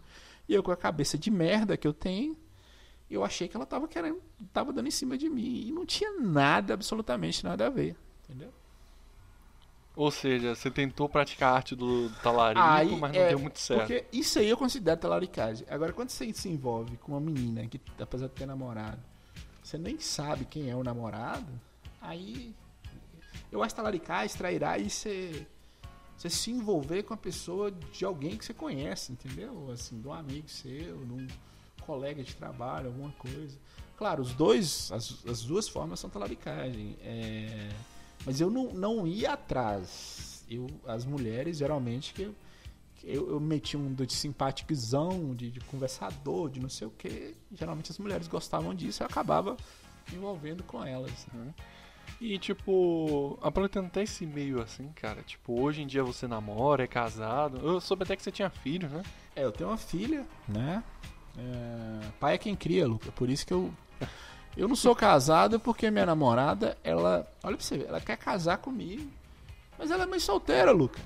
[0.48, 2.36] E eu com a cabeça de merda que eu tenho,
[3.10, 4.20] eu achei que ela estava querendo,
[4.52, 5.66] tava dando em cima de mim.
[5.66, 7.96] E não tinha nada, absolutamente nada a ver.
[8.24, 8.52] Entendeu?
[9.96, 13.58] Ou seja, você tentou praticar a arte do talarico, Aí, mas não é, deu muito
[13.58, 13.80] certo.
[13.80, 15.66] Porque isso aí eu considero talaricagem.
[15.68, 19.00] Agora, quando você se envolve com uma menina que, apesar de ter namorado,
[19.68, 21.46] você nem sabe quem é o namorado,
[22.00, 22.54] aí.
[23.52, 25.46] Eu acho talaricagem, trairá e você.
[26.16, 29.70] Você se envolver com a pessoa de alguém que você conhece, entendeu?
[29.70, 31.26] Assim, de um amigo seu, de um
[31.82, 33.56] colega de trabalho, alguma coisa.
[33.96, 36.96] Claro, os dois, as, as duas formas são talaricagem.
[37.02, 37.68] É,
[38.24, 40.44] mas eu não, não ia atrás.
[40.50, 42.34] Eu, as mulheres, geralmente, que eu,
[43.04, 47.34] eu, eu meti um de simpaticizão, de, de conversador, de não sei o que.
[47.52, 49.56] Geralmente as mulheres gostavam disso e eu acabava
[50.10, 51.26] me envolvendo com elas.
[51.32, 51.54] né?
[52.20, 56.86] E, tipo, aproveitando até esse meio assim, cara, tipo, hoje em dia você namora, é
[56.86, 57.58] casado.
[57.58, 59.02] Eu soube até que você tinha filho, né?
[59.36, 60.82] É, eu tenho uma filha, né?
[61.38, 63.12] É, pai é quem cria, Luca.
[63.12, 63.72] Por isso que eu.
[64.56, 67.30] Eu não sou casado porque minha namorada, ela.
[67.44, 69.08] Olha pra você ver, ela quer casar comigo.
[69.78, 70.98] Mas ela é mãe solteira, Luca.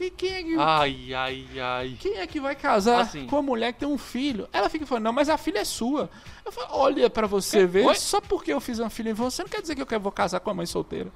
[0.00, 0.56] Quem, quem é que.
[0.58, 1.96] Ai, ai, ai.
[2.00, 3.26] Quem é que vai casar Assim.
[3.26, 4.48] com uma mulher que tem um filho?
[4.50, 6.08] Ela fica falando, não, mas a filha é sua.
[6.42, 7.94] Eu falo, olha pra você ver, Oi?
[7.96, 10.10] só porque eu fiz uma filha em você, não quer dizer que eu quero, vou
[10.10, 11.12] casar com a mãe solteira.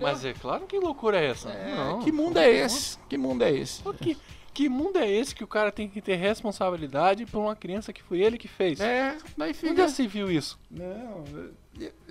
[0.00, 1.50] Mas é claro que loucura é essa?
[1.50, 1.98] É, não.
[1.98, 2.98] que mundo é esse?
[3.06, 3.82] Que mundo é esse?
[4.00, 4.16] Que,
[4.54, 8.02] que mundo é esse que o cara tem que ter responsabilidade por uma criança que
[8.02, 8.80] foi ele que fez?
[8.80, 9.76] É, daí Onde fica.
[9.76, 10.58] já se viu isso?
[10.70, 11.22] Não.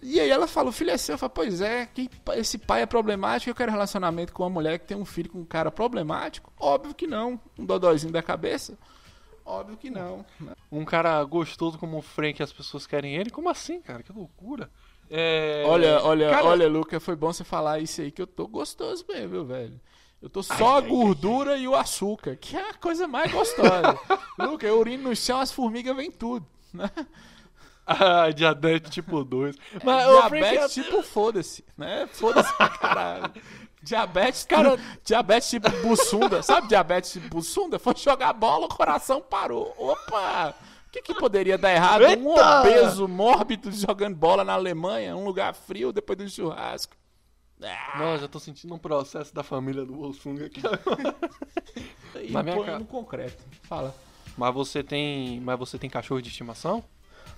[0.01, 1.13] E aí ela fala, o filho é seu.
[1.13, 4.79] Eu falo, pois é, que esse pai é problemático, eu quero relacionamento com uma mulher
[4.79, 6.51] que tem um filho com um cara problemático?
[6.59, 7.39] Óbvio que não.
[7.57, 8.77] Um dodóizinho da cabeça?
[9.45, 10.25] Óbvio que não.
[10.39, 10.53] né?
[10.71, 13.29] Um cara gostoso como o Frank, as pessoas querem ele?
[13.29, 14.01] Como assim, cara?
[14.01, 14.69] Que loucura.
[15.09, 15.63] É...
[15.67, 19.05] Olha, olha, Cara, olha, Luca, foi bom você falar isso aí, que eu tô gostoso
[19.07, 19.79] mesmo, viu, velho?
[20.21, 23.99] Eu tô só a gordura e o açúcar, que é a coisa mais gostosa.
[24.39, 26.45] Luca, eu urino no chão, as formigas vêm tudo.
[26.73, 26.89] Né?
[27.87, 29.55] Ah, diabetes tipo 2.
[29.83, 32.07] Mas Frank diabetes é- tipo foda-se, né?
[32.11, 33.31] Foda-se pra caralho.
[33.85, 37.77] Diabetes, cara, diabetes tipo bussunda, sabe diabetes tipo bussunda?
[37.77, 39.75] Foi jogar bola, o coração parou.
[39.77, 40.55] Opa!
[40.87, 42.01] O que, que poderia dar errado?
[42.03, 42.61] Um Eita!
[42.61, 46.95] obeso mórbido jogando bola na Alemanha, um lugar frio depois do churrasco.
[47.61, 50.61] Ah, Nossa, já tô sentindo um processo da família do Bolsung aqui.
[52.23, 52.79] e Na minha põe cara.
[52.79, 53.43] no concreto.
[53.63, 53.95] Fala.
[54.35, 55.39] Mas você tem.
[55.41, 56.83] Mas você tem cachorro de estimação?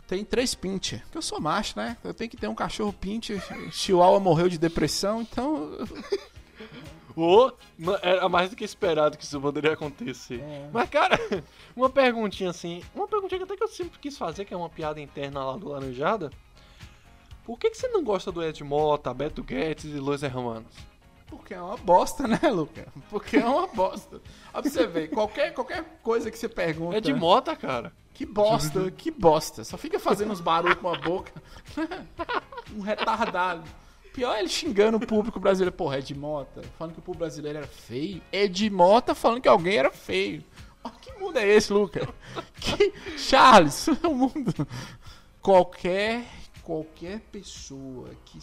[0.08, 1.02] Tem três pincher.
[1.04, 1.98] Porque eu sou macho, né?
[2.04, 3.41] Eu tenho que ter um cachorro pincher.
[3.72, 5.72] Chihuahua morreu de depressão, então.
[7.15, 10.41] Ô, ma- era mais do que esperado que isso poderia acontecer.
[10.72, 11.17] Mas, cara,
[11.76, 12.84] uma perguntinha assim.
[12.93, 15.58] Uma perguntinha que até que eu sempre quis fazer, que é uma piada interna lá
[15.58, 16.30] do Laranjada.
[17.43, 20.74] Por que, que você não gosta do Ed Mota, Beto Guedes e Luiz Hermanos?
[21.28, 22.88] Porque é uma bosta, né, Luca?
[23.10, 24.22] Porque é uma bosta.
[24.54, 26.98] Ó, pra você ver, qualquer, qualquer coisa que você pergunta.
[26.98, 27.91] Ed Mota, cara.
[28.17, 29.63] Que bosta, que bosta.
[29.63, 31.32] Só fica fazendo uns barulhos com a boca.
[32.75, 33.63] um retardado.
[34.12, 35.71] Pior é ele xingando o público brasileiro.
[35.75, 38.19] Porra, Ed Mota, falando que o público brasileiro era feio.
[38.32, 40.43] Ed Mota falando que alguém era feio.
[40.84, 42.12] Ó, que mundo é esse, Luca?
[42.60, 42.91] Que...
[43.19, 44.67] Charles, o mundo.
[45.39, 46.25] Qualquer,
[46.63, 48.39] qualquer pessoa que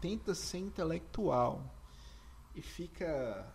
[0.00, 1.62] tenta ser intelectual
[2.54, 3.54] e fica,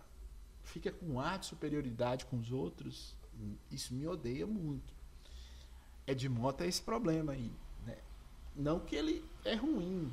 [0.62, 3.18] fica com ar de superioridade com os outros,
[3.72, 4.99] isso me odeia muito.
[6.12, 7.52] Ed Mota é esse problema aí.
[7.86, 7.96] Né?
[8.56, 10.12] Não que ele é ruim.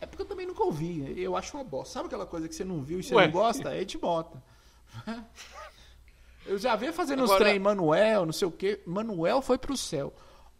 [0.00, 1.18] É porque eu também nunca ouvi.
[1.20, 1.94] Eu acho uma bosta.
[1.94, 3.24] Sabe aquela coisa que você não viu e você Ué.
[3.26, 3.74] não gosta?
[3.74, 4.42] É Ed Mota.
[6.46, 8.80] Eu já vi fazendo uns Agora- trem Manuel, não sei o quê.
[8.86, 10.12] Manuel foi pro céu.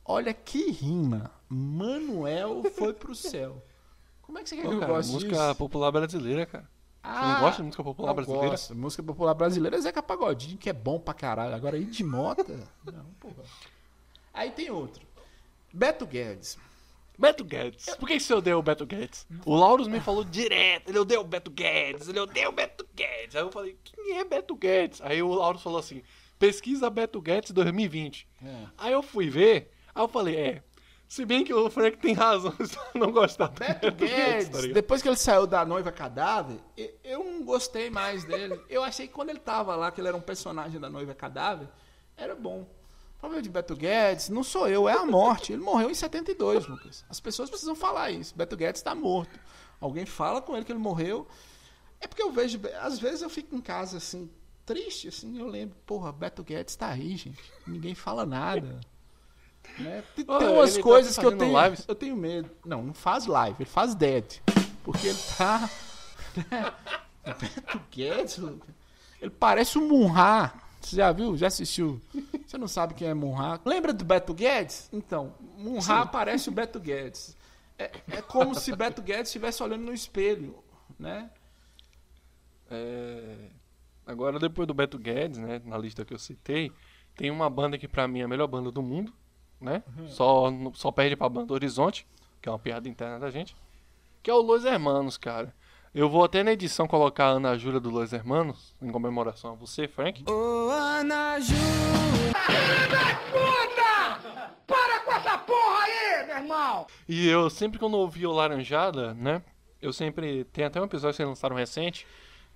[0.05, 1.31] Olha que rima.
[1.49, 3.63] Manuel foi pro céu.
[4.23, 5.55] Como é que você quer que Pô, eu cara, goste música disso?
[5.57, 6.69] popular brasileira, cara.
[7.03, 8.49] Ah, não gosta de música popular não brasileira?
[8.49, 8.75] Gosto.
[8.75, 11.55] Música popular brasileira é Zeca Pagodinho, que é bom pra caralho.
[11.55, 12.45] Agora, Ed Mota?
[12.87, 13.43] Não, porra.
[14.35, 15.07] Aí tem outro.
[15.73, 16.59] Beto Guedes.
[17.17, 17.87] Beto Guedes.
[17.97, 19.27] Por que você odeia o Beto Guedes?
[19.47, 23.37] O Lauros me falou direto, ele odeia o Beto Guedes, ele odeia o Beto Guedes.
[23.37, 25.01] Aí eu falei, quem é Beto Guedes?
[25.01, 26.03] Aí o Lauros falou assim,
[26.39, 28.29] pesquisa Beto Guedes 2020.
[28.45, 28.67] É.
[28.77, 30.63] Aí eu fui ver, aí eu falei, é,
[31.07, 34.67] se bem que o Frank tem razão de não gostar do Beto Beto Guedes, Guedes,
[34.69, 36.59] tá depois que ele saiu da noiva cadáver,
[37.05, 38.61] eu não gostei mais dele.
[38.69, 41.69] Eu achei que quando ele tava lá, que ele era um personagem da noiva cadáver,
[42.17, 42.67] era bom.
[43.25, 45.55] O problema de Beto Guedes não sou eu, é a morte.
[45.55, 47.07] Ele morreu em 72, Lucas.
[47.09, 48.37] As pessoas precisam falar isso.
[48.37, 49.41] Beto Guedes está morto.
[49.81, 51.27] Alguém fala com ele que ele morreu.
[52.03, 54.31] É porque eu vejo, às vezes eu fico em casa assim,
[54.67, 57.43] triste, assim, eu lembro, porra, Beto Guedes tá aí, gente.
[57.67, 58.79] Ninguém fala nada.
[59.79, 60.05] Né?
[60.15, 61.85] Tem, Olha, umas tá coisas que eu tenho, lives.
[61.89, 62.51] eu tenho medo.
[62.67, 64.43] Não, não faz live, ele faz dead.
[64.85, 65.71] Porque ele tá.
[67.25, 68.69] Beto Guedes, Luca.
[69.19, 70.53] ele parece um Munha.
[70.85, 71.37] Você já viu?
[71.37, 72.01] Já assistiu?
[72.47, 73.61] Você não sabe quem é Munha?
[73.65, 74.89] Lembra do Beto Guedes?
[74.93, 77.37] Então, Munha parece o Beto Guedes.
[77.79, 80.63] É, é como se Beto Guedes estivesse olhando no espelho,
[80.99, 81.31] né?
[82.71, 83.51] É,
[84.07, 86.71] Agora, depois do Beto Guedes, né, na lista que eu citei,
[87.17, 89.13] tem uma banda que pra mim é a melhor banda do mundo,
[89.61, 89.83] né?
[90.09, 92.07] Só, só perde pra banda Horizonte,
[92.43, 93.57] que é uma piada interna da gente,
[94.23, 95.55] que é o Los Hermanos, cara.
[95.95, 99.55] Eu vou até na edição colocar a Ana Júlia do Los Hermanos, em comemoração a
[99.55, 100.25] você, Frank.
[107.09, 109.41] E eu sempre quando ouvi o Laranjada, né?
[109.81, 110.43] Eu sempre.
[110.47, 112.05] Tem até um episódio que vocês lançaram recente.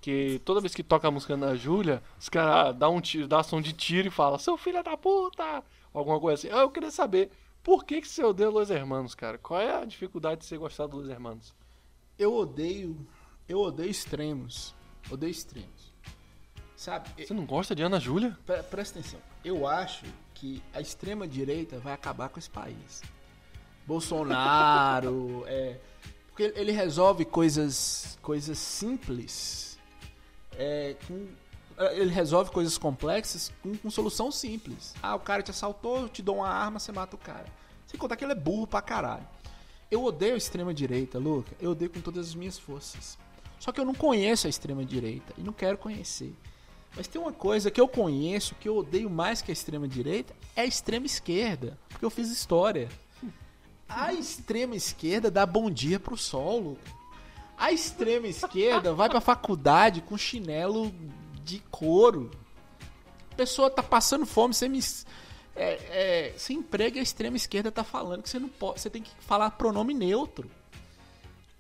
[0.01, 3.45] Que toda vez que toca a música da Júlia, os caras dão um tiro, dá
[3.45, 5.63] som de tiro e falam, seu filho da puta!
[5.95, 6.57] Alguma coisa assim.
[6.57, 7.31] Eu queria saber,
[7.63, 9.39] por que, que você odeia Los Hermanos, cara?
[9.39, 11.55] Qual é a dificuldade de você gostar dos Los Hermanos?
[12.19, 13.07] eu odeio,
[13.49, 14.75] eu odeio extremos.
[15.11, 15.93] Odeio extremos.
[16.77, 17.09] Sabe?
[17.25, 18.37] Você não gosta de Ana Júlia?
[18.47, 19.21] Pre- presta atenção.
[19.45, 23.03] Eu acho que a extrema direita vai acabar com esse país.
[23.87, 25.79] Bolsonaro, é,
[26.29, 29.79] porque ele- resolve coisas, coisas simples.
[30.57, 31.27] é, com-
[31.93, 34.95] ele resolve coisas complexas com, com solução simples.
[35.03, 37.47] Ah, o cara te assaltou, eu te dou uma arma, você mata o cara.
[37.87, 39.27] Sem contar que ele é burro pra caralho.
[39.91, 41.55] Eu odeio a extrema direita, Luca.
[41.61, 43.17] Eu odeio com todas as minhas forças.
[43.59, 46.35] Só que eu não conheço a extrema direita e não quero conhecer.
[46.97, 50.35] Mas tem uma coisa que eu conheço que eu odeio mais que a extrema direita
[50.57, 52.89] é a extrema esquerda, porque eu fiz história.
[53.89, 56.99] A extrema esquerda dá bom dia pro sol, Luca.
[57.57, 60.93] A extrema esquerda vai pra faculdade com chinelo
[61.45, 62.31] de couro.
[63.33, 64.81] A pessoa tá passando fome, você me
[65.57, 68.89] é, é, sem emprego e a extrema esquerda tá falando que você não pode, você
[68.89, 70.49] tem que falar pronome neutro.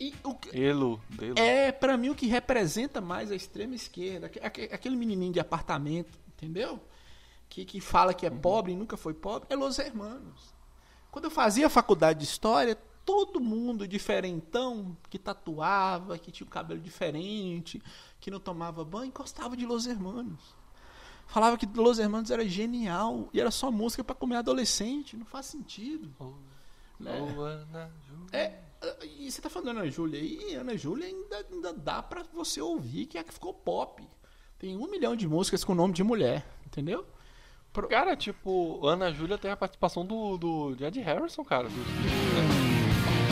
[0.00, 1.38] E o que- Elo, delo.
[1.38, 4.26] é, pra mim, o que representa mais a extrema esquerda.
[4.26, 6.80] aque- aque- Aquele menininho de apartamento, entendeu?
[7.48, 10.54] Que, que fala que é pobre e nunca foi pobre, é Los Hermanos.
[11.10, 16.78] Quando eu fazia faculdade de História, todo mundo diferentão, que tatuava, que tinha o cabelo
[16.80, 17.82] diferente,
[18.20, 20.54] que não tomava banho, gostava de Los Hermanos.
[21.26, 25.16] Falava que Los Hermanos era genial e era só música pra comer adolescente.
[25.16, 26.10] Não faz sentido.
[27.00, 27.20] né?
[27.36, 27.90] Ô, Ana.
[28.32, 28.58] É,
[29.18, 32.60] e você tá falando da Ana Júlia aí, Ana Júlia ainda, ainda dá pra você
[32.60, 34.02] ouvir que é que ficou pop.
[34.58, 37.04] Tem um milhão de músicas com nome de mulher, entendeu?
[37.72, 41.68] Pro- Cara, tipo, Ana Júlia tem a participação do, do Harrison, cara.
[41.68, 43.28] do-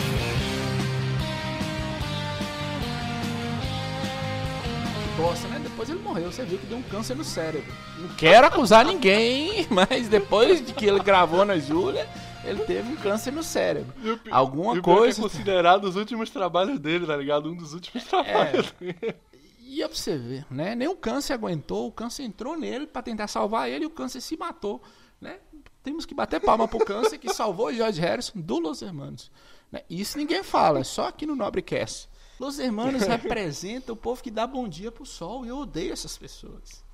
[5.03, 5.61] Que bosta, né?
[5.63, 7.73] Depois ele morreu, você viu que deu um câncer no cérebro.
[7.99, 12.09] Não quero acusar ninguém, mas depois de que ele gravou Ana Júlia,
[12.47, 13.93] ele teve um câncer no cérebro.
[14.31, 15.21] Alguma E o pior que coisa.
[15.21, 17.49] É considerado os últimos trabalhos dele, tá ligado?
[17.51, 19.15] Um dos últimos trabalhos dele.
[19.61, 20.75] E é pra você ver, né?
[20.75, 24.21] Nem o câncer aguentou, o câncer entrou nele pra tentar salvar ele e o câncer
[24.21, 24.81] se matou,
[25.21, 25.39] né?
[25.83, 29.31] Temos que bater palma pro câncer que salvou o George Harrison do Los Hermanos.
[29.71, 29.83] né?
[29.91, 32.09] Isso ninguém fala, é só aqui no Nobrecast.
[32.39, 36.17] Los Hermanos representa o povo que dá bom dia pro sol e eu odeio essas
[36.17, 36.85] pessoas.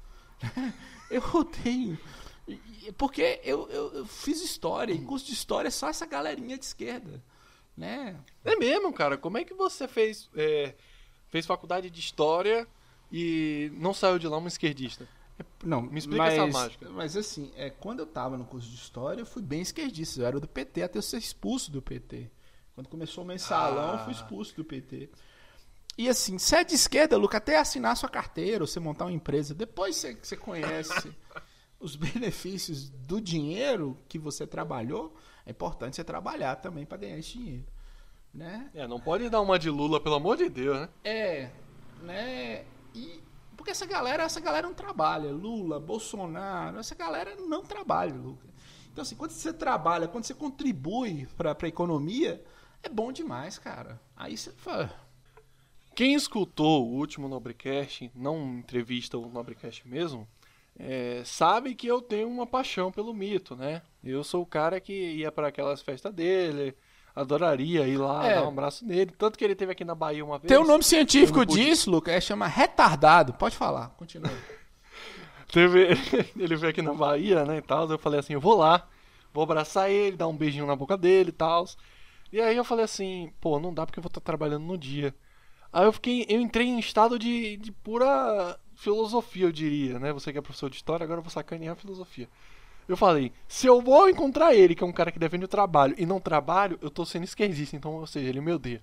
[1.10, 1.98] Eu odeio.
[2.96, 6.64] Porque eu, eu, eu fiz história, e curso de história é só essa galerinha de
[6.64, 7.22] esquerda.
[7.76, 8.16] Né?
[8.44, 9.16] É mesmo, cara.
[9.16, 10.74] Como é que você fez, é,
[11.28, 12.66] fez faculdade de história
[13.10, 15.08] e não saiu de lá um esquerdista?
[15.64, 16.90] Não, Me explica mas, essa mágica.
[16.90, 20.20] Mas assim, é, quando eu tava no curso de história, eu fui bem esquerdista.
[20.20, 22.30] Eu era do PT até eu ser expulso do PT.
[22.74, 25.10] Quando começou o mensalão, eu fui expulso do PT.
[25.96, 29.12] E assim, se é de esquerda, Luca, até assinar sua carteira, ou você montar uma
[29.12, 31.14] empresa, depois você, você conhece
[31.82, 35.14] os benefícios do dinheiro que você trabalhou,
[35.44, 37.66] é importante você trabalhar também para ganhar esse dinheiro.
[38.32, 38.70] Né?
[38.74, 40.88] É, não pode dar uma de Lula, pelo amor de Deus, né?
[41.04, 41.50] É,
[42.00, 42.64] né?
[42.94, 43.20] E
[43.56, 45.30] porque essa galera, essa galera não trabalha.
[45.30, 48.48] Lula, Bolsonaro, essa galera não trabalha, Luca.
[48.90, 52.42] Então assim, quando você trabalha, quando você contribui para a economia,
[52.82, 54.00] é bom demais, cara.
[54.16, 54.90] Aí você fala,
[55.94, 60.26] Quem escutou o último Nobrecast, não entrevista o Nobrecast mesmo,
[60.78, 63.82] é, sabe que eu tenho uma paixão pelo mito, né?
[64.02, 66.74] Eu sou o cara que ia para aquelas festas dele,
[67.14, 68.34] adoraria ir lá, É.
[68.36, 69.12] dar um abraço nele.
[69.16, 70.48] Tanto que ele teve aqui na Bahia uma vez.
[70.48, 73.34] tem um nome científico disso, Luca, é chama retardado.
[73.34, 74.32] Pode falar, continua.
[75.52, 75.88] Teve,
[76.36, 77.88] ele veio aqui na Bahia, né, e tal.
[77.90, 78.88] Eu falei assim, eu vou lá,
[79.34, 81.66] vou abraçar ele, dar um beijinho na boca dele e tal.
[82.32, 85.14] E aí eu falei assim, pô, não dá porque eu vou estar trabalhando no dia.
[85.70, 90.12] Aí eu fiquei, eu entrei em estado de, de pura filosofia, eu diria, né?
[90.12, 92.28] Você que é professor de história, agora eu vou sacanear a filosofia.
[92.88, 95.94] Eu falei, se eu vou encontrar ele, que é um cara que defende o trabalho,
[95.96, 98.82] e não trabalho, eu tô sendo esquerdista, então, ou seja, ele me odeia.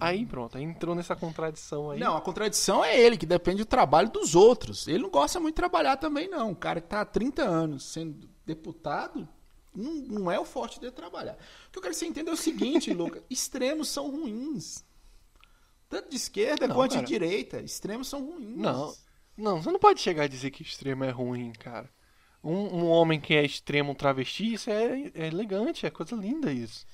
[0.00, 1.98] Aí pronto, aí entrou nessa contradição aí.
[1.98, 4.86] Não, a contradição é ele, que depende do trabalho dos outros.
[4.86, 6.52] Ele não gosta muito de trabalhar também, não.
[6.52, 9.28] O cara que tá há 30 anos sendo deputado,
[9.74, 11.34] não, não é o forte dele trabalhar.
[11.68, 14.84] O que eu quero que você entenda é o seguinte, Luca: extremos são ruins.
[15.88, 17.04] Tanto de esquerda Não, quanto cara.
[17.04, 17.60] de direita.
[17.60, 18.56] Extremos são ruins.
[18.56, 18.94] Não,
[19.36, 21.88] não, você não pode chegar a dizer que extremo é ruim, cara.
[22.42, 26.52] Um, um homem que é extremo, um travesti, isso é, é elegante, é coisa linda
[26.52, 26.86] isso.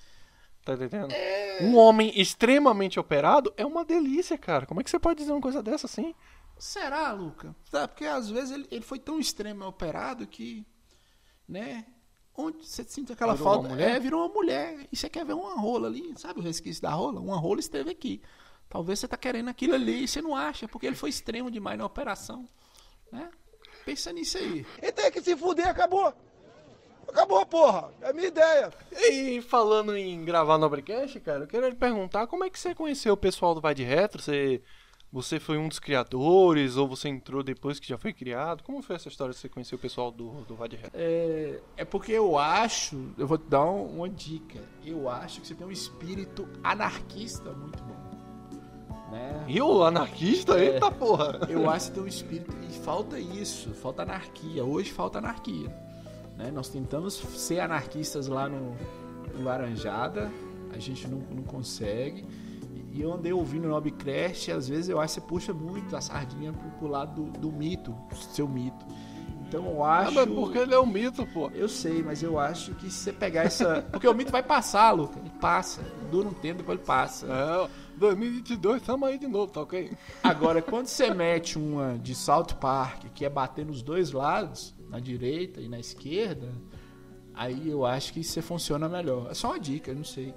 [0.64, 1.12] Tá entendendo?
[1.61, 4.64] Um homem extremamente operado é uma delícia, cara.
[4.64, 6.14] Como é que você pode dizer uma coisa dessa assim?
[6.59, 7.54] Será, Luca?
[7.70, 10.66] Tá, porque às vezes ele, ele foi tão extremo e operado que,
[11.46, 11.85] né?
[12.37, 13.68] Onde você sente aquela Virou falta.
[13.68, 13.96] mulher?
[13.96, 14.88] É, virou uma mulher.
[14.90, 17.20] E você quer ver uma rola ali, sabe o resquício da rola?
[17.20, 18.22] Uma rola esteve aqui.
[18.75, 21.79] Talvez você tá querendo aquilo ali e você não acha, porque ele foi extremo demais
[21.79, 22.45] na operação.
[23.13, 23.31] Né?
[23.85, 24.67] Pensa nisso aí.
[24.83, 26.13] Ele tem que se fuder, acabou.
[27.07, 27.93] Acabou, porra.
[28.01, 28.73] É a minha ideia.
[28.91, 33.15] E falando em gravar Nobrecast, cara, eu quero lhe perguntar como é que você conheceu
[33.15, 34.21] o pessoal do Vai de Retro?
[34.21, 34.61] Você,
[35.13, 38.65] você foi um dos criadores ou você entrou depois que já foi criado?
[38.65, 40.99] Como foi essa história de você conhecer o pessoal do, do Vai de Retro?
[41.01, 44.59] É, é porque eu acho, eu vou te dar um- uma dica.
[44.85, 47.95] Eu acho que você tem um espírito anarquista muito bom.
[49.14, 49.44] Né?
[49.48, 50.59] E o anarquista?
[50.59, 50.74] É.
[50.74, 51.40] Eita porra!
[51.48, 52.55] Eu acho que tem um espírito.
[52.68, 54.64] E falta isso, falta anarquia.
[54.64, 55.68] Hoje falta anarquia.
[56.37, 56.50] né?
[56.53, 58.74] Nós tentamos ser anarquistas lá no,
[59.35, 60.31] no Laranjada,
[60.72, 62.24] a gente não, não consegue.
[62.92, 66.00] E eu andei ouvindo o Nobcrash, às vezes eu acho que você puxa muito a
[66.00, 67.94] sardinha pro, pro lado do, do mito,
[68.33, 68.85] seu mito.
[69.48, 70.14] Então eu Ah, acho.
[70.14, 71.48] mas porque ele é um mito, pô.
[71.55, 73.83] Eu sei, mas eu acho que se você pegar essa.
[73.90, 75.18] Porque o mito vai passar, Luca.
[75.18, 75.83] Ele passa.
[76.11, 77.27] Dura um tempo, depois ele passa.
[77.27, 79.92] É, 2022, tamo aí de novo, tá ok?
[80.22, 84.98] Agora, quando você mete uma de South Park, que é bater nos dois lados, na
[85.00, 86.52] direita e na esquerda,
[87.35, 89.30] aí eu acho que você funciona melhor.
[89.30, 90.35] É só uma dica, eu não sei.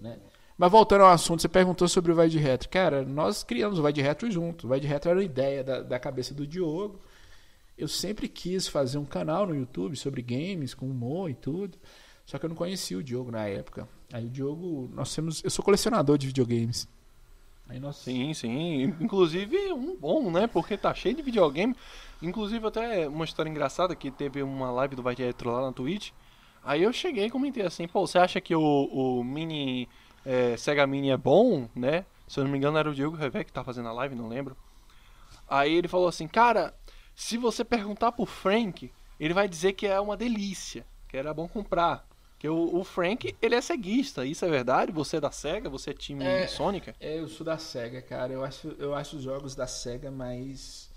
[0.00, 0.18] Né?
[0.56, 2.68] Mas voltando ao assunto, você perguntou sobre o Vai de Retro.
[2.68, 4.66] Cara, nós criamos o Vai de Retro junto.
[4.66, 7.00] O Vai de Retro era uma ideia da, da cabeça do Diogo.
[7.78, 11.78] Eu sempre quis fazer um canal no YouTube sobre games, com humor e tudo.
[12.26, 13.88] Só que eu não conhecia o Diogo na época.
[14.12, 15.42] Aí o Diogo, nós temos.
[15.42, 16.86] Eu sou colecionador de videogames.
[17.70, 18.82] Aí nós Sim, sim.
[19.00, 20.48] Inclusive um bom, né?
[20.48, 21.76] Porque tá cheio de videogame.
[22.20, 25.72] Inclusive até uma história engraçada que teve uma live do Vai de Retro lá na
[25.72, 26.10] Twitch.
[26.64, 29.88] Aí eu cheguei e comentei assim, pô, você acha que o, o Mini
[30.26, 32.04] é, Sega Mini é bom, né?
[32.26, 34.28] Se eu não me engano era o Diego Revé que tá fazendo a live, não
[34.28, 34.56] lembro.
[35.48, 36.74] Aí ele falou assim, cara,
[37.14, 41.46] se você perguntar pro Frank, ele vai dizer que é uma delícia, que era bom
[41.46, 42.04] comprar.
[42.40, 44.90] Que o, o Frank, ele é ceguista, isso é verdade?
[44.92, 45.68] Você é da SEGA?
[45.68, 46.46] Você é time É.
[46.46, 46.96] Sônica?
[46.98, 48.32] É, eu sou da SEGA, cara.
[48.32, 50.88] Eu acho, eu acho os jogos da SEGA mais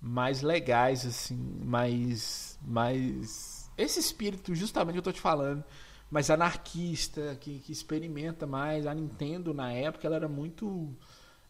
[0.00, 5.64] mais legais assim, mais mais esse espírito justamente que eu tô te falando,
[6.08, 8.86] mais anarquista, que, que experimenta mais.
[8.86, 10.96] A Nintendo na época ela era muito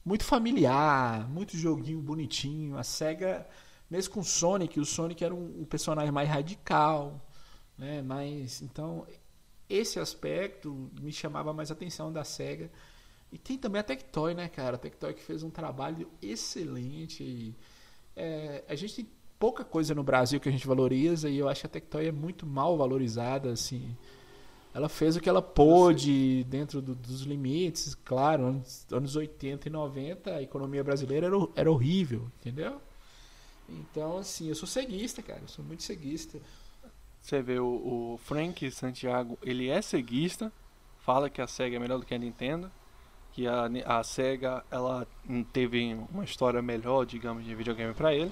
[0.02, 2.78] muito familiar, muito joguinho bonitinho.
[2.78, 3.46] A SEGA
[3.90, 7.20] mesmo com o Sonic, o Sonic era um, um personagem mais radical,
[7.76, 8.00] né?
[8.00, 9.06] Mas então
[9.68, 12.70] esse aspecto me chamava mais atenção da SEGA.
[13.32, 14.76] E tem também a Tectoy, né, cara?
[14.76, 17.54] A Tectoy que fez um trabalho excelente.
[18.16, 21.62] É, a gente tem pouca coisa no Brasil que a gente valoriza e eu acho
[21.62, 23.96] que a Tectoy é muito mal valorizada, assim.
[24.74, 29.70] Ela fez o que ela pôde dentro do- dos limites, claro, anos, anos 80 e
[29.70, 32.80] 90 a economia brasileira era, era horrível, entendeu?
[33.68, 36.38] Então, assim, eu sou ceguista, cara, eu sou muito ceguista.
[37.26, 40.52] Você vê o, o Frank Santiago, ele é ceguista,
[41.00, 42.70] fala que a SEGA é melhor do que a Nintendo,
[43.32, 45.04] que a, a SEGA ela
[45.52, 48.30] teve uma história melhor, digamos, de videogame pra ele.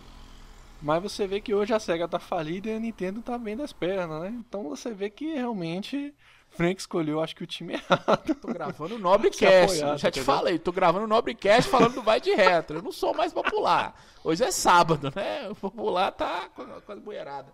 [0.80, 3.72] Mas você vê que hoje a SEGA tá falida e a Nintendo tá bem das
[3.72, 4.28] pernas, né?
[4.28, 6.14] Então você vê que realmente
[6.50, 8.33] Frank escolheu, acho que o time errado.
[8.37, 10.37] Tô gravando o Nobrecast, apoiado, já te entendeu?
[10.37, 12.78] falei, tô gravando o Nobrecast falando do Vai de Retro.
[12.78, 14.00] Eu não sou mais popular.
[14.22, 15.48] Hoje é sábado, né?
[15.48, 17.44] O popular tá com a, com a.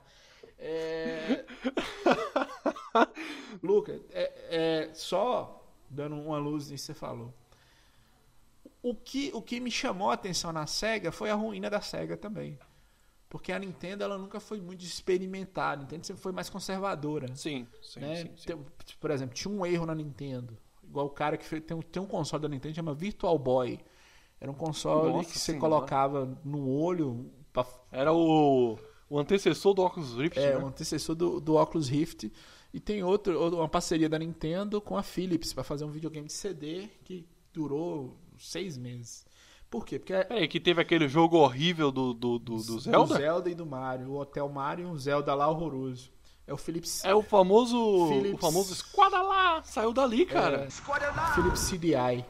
[0.62, 1.44] É...
[3.62, 4.32] Luca, é,
[4.88, 7.32] é, só dando uma luz nisso que você falou.
[8.82, 12.16] O que, o que me chamou a atenção na SEGA foi a ruína da SEGA
[12.16, 12.58] também.
[13.28, 15.74] Porque a Nintendo ela nunca foi muito de experimentar.
[15.74, 18.16] A Nintendo sempre foi mais conservadora Sim, sim, né?
[18.16, 18.64] sim, sim.
[18.98, 20.56] Por exemplo, tinha um erro na Nintendo.
[20.82, 23.38] Igual o cara que fez, tem, um, tem um console da Nintendo que chama Virtual
[23.38, 23.78] Boy.
[24.40, 25.60] Era um console Nossa que você Senhora.
[25.60, 27.30] colocava no olho.
[27.52, 28.78] Pra, Era o,
[29.10, 30.64] o antecessor do Oculus Rift, é, né?
[30.64, 32.32] um antecessor do, do Oculus Rift.
[32.72, 36.32] E tem outro, uma parceria da Nintendo com a Philips para fazer um videogame de
[36.32, 39.26] CD que durou seis meses.
[39.68, 39.98] Por quê?
[39.98, 43.14] Porque é Peraí, que teve aquele jogo horrível do, do, do, do Zelda?
[43.14, 44.10] do Zelda e do Mario.
[44.10, 46.10] O Hotel Mario e um Zelda lá horroroso.
[46.46, 47.76] É o Philips É o famoso.
[47.76, 48.40] O Philips.
[48.40, 49.62] famoso Esquadra lá!
[49.64, 50.66] Saiu dali, cara.
[50.66, 52.24] É, Philips CDI,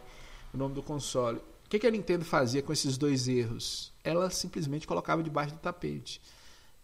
[0.53, 1.39] o nome do console.
[1.39, 3.93] O que, que a Nintendo fazia com esses dois erros?
[4.03, 6.21] Ela simplesmente colocava debaixo do tapete.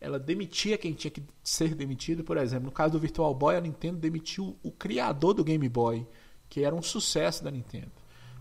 [0.07, 3.61] Ela demitia quem tinha que ser demitido, por exemplo, no caso do Virtual Boy, a
[3.61, 6.07] Nintendo demitiu o criador do Game Boy,
[6.49, 7.91] que era um sucesso da Nintendo.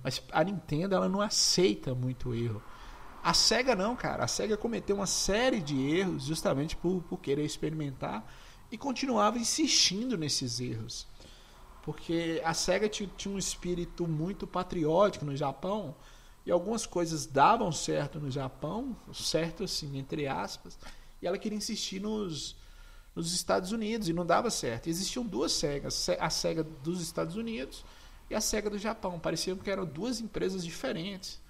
[0.04, 2.62] Mas a Nintendo ela não aceita muito erro.
[3.24, 4.24] A SEGA não, cara.
[4.24, 8.32] A SEGA cometeu uma série de erros justamente por, por querer experimentar
[8.72, 11.08] e continuava insistindo nesses erros.
[11.82, 15.96] Porque a SEGA ti- tinha um espírito muito patriótico no Japão
[16.46, 20.78] e algumas coisas davam certo no Japão, certo assim, entre aspas,
[21.26, 22.56] e ela queria insistir nos,
[23.16, 24.88] nos Estados Unidos e não dava certo.
[24.88, 27.84] Existiam duas SEGAs, Se- a SEGA dos Estados Unidos
[28.30, 29.20] e a SEGA do Japão.
[29.20, 31.42] Pareciam que eram duas empresas diferentes.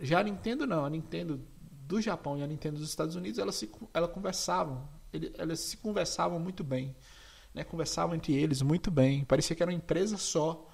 [0.00, 1.40] Já a Nintendo não, a Nintendo
[1.86, 3.66] do Japão e a Nintendo dos Estados Unidos, elas se,
[4.12, 4.86] conversavam,
[5.38, 6.94] elas se conversavam muito bem.
[7.54, 7.64] né?
[7.64, 9.24] Conversavam entre eles muito bem.
[9.24, 10.68] Parecia que era uma empresa só.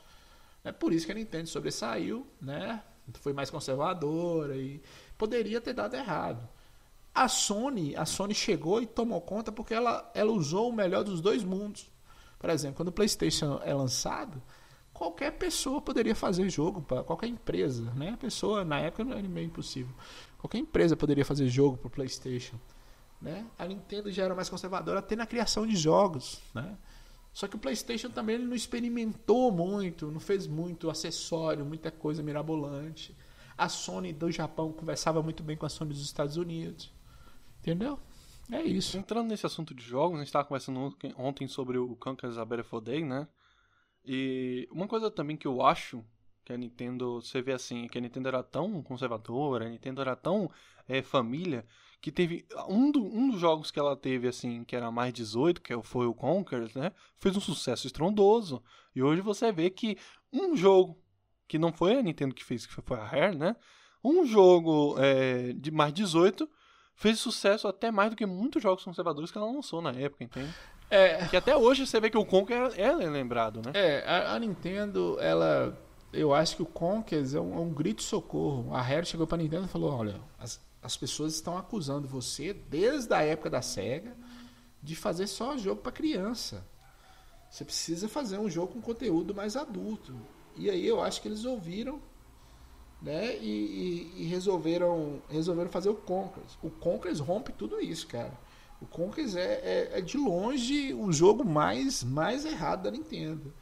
[0.64, 2.82] É por isso que a Nintendo sobressaiu, né?
[3.20, 4.82] Foi mais conservadora e
[5.16, 6.48] poderia ter dado errado.
[7.14, 11.20] A Sony, a Sony chegou e tomou conta porque ela, ela usou o melhor dos
[11.20, 11.88] dois mundos.
[12.38, 14.42] Por exemplo, quando o PlayStation é lançado,
[14.92, 18.10] qualquer pessoa poderia fazer jogo para qualquer empresa, né?
[18.10, 19.94] A pessoa na época não era meio impossível.
[20.38, 22.56] Qualquer empresa poderia fazer jogo para o PlayStation,
[23.20, 23.46] né?
[23.58, 26.76] A Nintendo já era mais conservadora até na criação de jogos, né?
[27.32, 32.22] Só que o PlayStation também ele não experimentou muito, não fez muito acessório, muita coisa
[32.22, 33.16] mirabolante.
[33.58, 36.93] A Sony do Japão conversava muito bem com a Sony dos Estados Unidos.
[37.64, 37.98] Entendeu?
[38.52, 38.98] É isso.
[38.98, 42.78] Entrando nesse assunto de jogos, a gente estava conversando ontem- sobre o Conker's a Beautiful
[42.78, 43.26] Day, né?
[44.04, 46.04] E uma coisa também que eu acho
[46.44, 50.14] que a Nintendo, você vê assim, que a Nintendo era tão conservadora, a Nintendo era
[50.14, 50.50] tão
[50.86, 51.64] é, família,
[52.02, 55.62] que teve um, do- um dos jogos que ela teve, assim, que era mais 18,
[55.62, 56.92] que foi o Conker's, né?
[57.16, 58.62] Fez um sucesso estrondoso.
[58.94, 59.96] E hoje você vê que
[60.30, 61.02] um jogo,
[61.48, 63.56] que não foi a Nintendo que fez, que foi a Rare, né?
[64.04, 66.46] Um jogo é, de mais 18
[66.94, 70.54] fez sucesso até mais do que muitos jogos conservadores que ela lançou na época, entende?
[70.90, 73.72] É, Que até hoje você vê que o Conker é, é lembrado, né?
[73.74, 75.76] É, a, a Nintendo, ela.
[76.12, 78.72] Eu acho que o Conkers é um, é um grito de socorro.
[78.72, 83.12] A Rare chegou pra Nintendo e falou: olha, as, as pessoas estão acusando você, desde
[83.12, 84.16] a época da SEGA,
[84.80, 86.64] de fazer só jogo pra criança.
[87.50, 90.14] Você precisa fazer um jogo com conteúdo mais adulto.
[90.56, 92.00] E aí eu acho que eles ouviram
[93.04, 93.36] né?
[93.36, 96.58] E, e- e resolveram, resolveram fazer o Conkers.
[96.62, 98.32] O Conkers rompe tudo isso, cara.
[98.80, 99.60] O Conkers é,
[99.92, 103.52] é, é de longe o jogo mais, mais errado da Nintendo.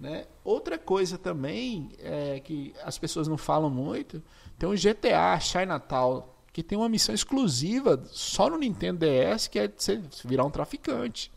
[0.00, 0.26] Né?
[0.44, 4.22] Outra coisa também é que as pessoas não falam muito,
[4.56, 9.68] tem um GTA Chinatown que tem uma missão exclusiva só no Nintendo DS que é
[9.68, 11.32] você virar um traficante.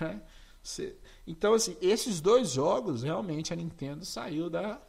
[0.00, 0.20] né?
[0.62, 0.96] Você-
[1.26, 4.80] Então assim, esses dois jogos realmente a Nintendo saiu da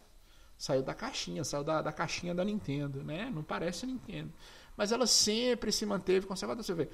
[0.58, 3.32] saiu da caixinha, saiu da, da caixinha da Nintendo, né?
[3.34, 4.32] Não parece a Nintendo,
[4.78, 6.64] mas ela sempre se manteve conservadora.
[6.64, 6.90] Você vê,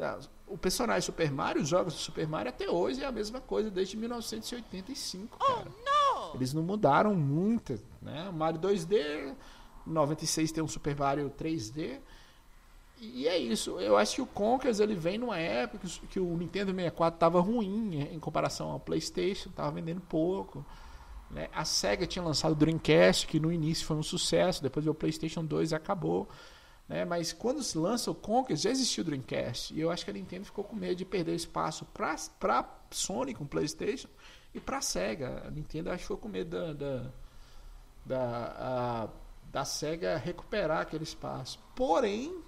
[0.00, 3.40] ah, o personagem Super Mario, os jogos do Super Mario até hoje é a mesma
[3.40, 5.70] coisa desde 1985, cara.
[6.34, 8.28] Eles não mudaram muito, né?
[8.28, 9.34] O Mario 2D,
[9.86, 11.98] 96 tem um Super Mario 3D.
[12.98, 13.78] E é isso.
[13.78, 17.16] Eu acho que o Conkers ele vem numa época que o- que o Nintendo 64
[17.16, 20.64] estava ruim em comparação ao PlayStation, estava vendendo pouco.
[21.30, 21.48] Né?
[21.52, 24.94] A Sega tinha lançado o Dreamcast, que no início foi um sucesso, depois veio o
[24.94, 26.28] PlayStation 2 e acabou.
[26.88, 27.04] Né?
[27.04, 29.74] Mas quando se lança o Conquer, já existiu o Dreamcast.
[29.74, 33.44] E eu acho que a Nintendo ficou com medo de perder espaço para Sony com
[33.44, 34.08] o PlayStation
[34.54, 35.42] e para Sega.
[35.46, 37.10] A Nintendo acho que ficou com medo da, da,
[38.04, 39.08] da, a-
[39.52, 41.58] da Sega recuperar aquele espaço.
[41.74, 42.40] Porém,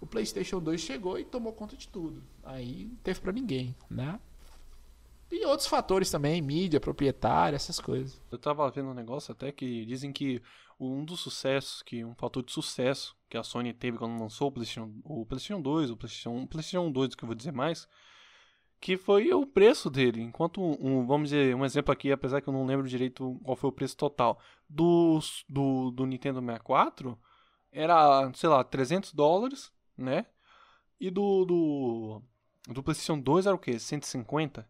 [0.00, 2.22] o PlayStation 2 chegou e tomou conta de tudo.
[2.44, 4.20] Aí não teve para ninguém, né?
[5.30, 8.20] E outros fatores também, mídia, proprietária, essas coisas.
[8.32, 10.42] Eu tava vendo um negócio até que dizem que
[10.78, 14.52] um dos sucessos, que um fator de sucesso que a Sony teve quando lançou o
[14.52, 17.86] PlayStation, o PlayStation 2, o PlayStation 1, o PlayStation 2, que eu vou dizer mais,
[18.80, 20.20] que foi o preço dele.
[20.22, 23.68] Enquanto, um, vamos dizer, um exemplo aqui, apesar que eu não lembro direito qual foi
[23.70, 27.16] o preço total, do, do, do Nintendo 64
[27.70, 30.26] era, sei lá, 300 dólares, né?
[30.98, 32.22] E do, do,
[32.68, 33.78] do PlayStation 2 era o quê?
[33.78, 34.68] 150?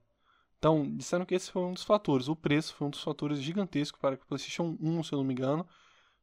[0.60, 2.28] Então, disseram que esse foi um dos fatores.
[2.28, 5.24] O preço foi um dos fatores gigantescos para que o PlayStation 1, se eu não
[5.24, 5.66] me engano,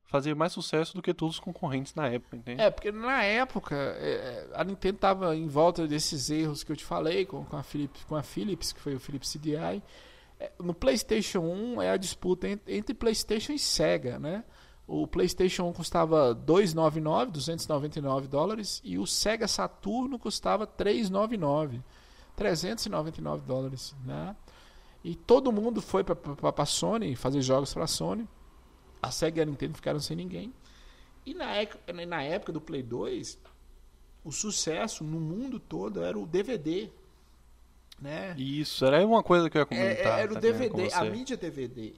[0.03, 2.61] fazer mais sucesso do que todos os concorrentes na época, entende?
[2.61, 6.85] É, porque na época é, a Nintendo tava em volta desses erros que eu te
[6.85, 9.81] falei com, com, a, Philips, com a Philips, que foi o Philips CDI.
[10.39, 14.43] É, no PlayStation 1 é a disputa entre, entre PlayStation e Sega, né?
[14.85, 21.81] O PlayStation 1 custava 299, 299 dólares e o Sega Saturno custava 399,
[22.37, 24.33] 399 dólares, né?
[25.03, 26.15] E todo mundo foi para
[26.63, 28.27] a Sony fazer jogos para a Sony.
[29.01, 30.53] A Sega e a Nintendo ficaram sem ninguém.
[31.25, 33.37] E na época, na época do Play 2,
[34.23, 36.89] o sucesso no mundo todo era o DVD.
[37.99, 38.35] Né?
[38.37, 40.19] Isso, era uma coisa que eu ia É, comentar.
[40.19, 41.93] era o com DVD, a mídia DVD.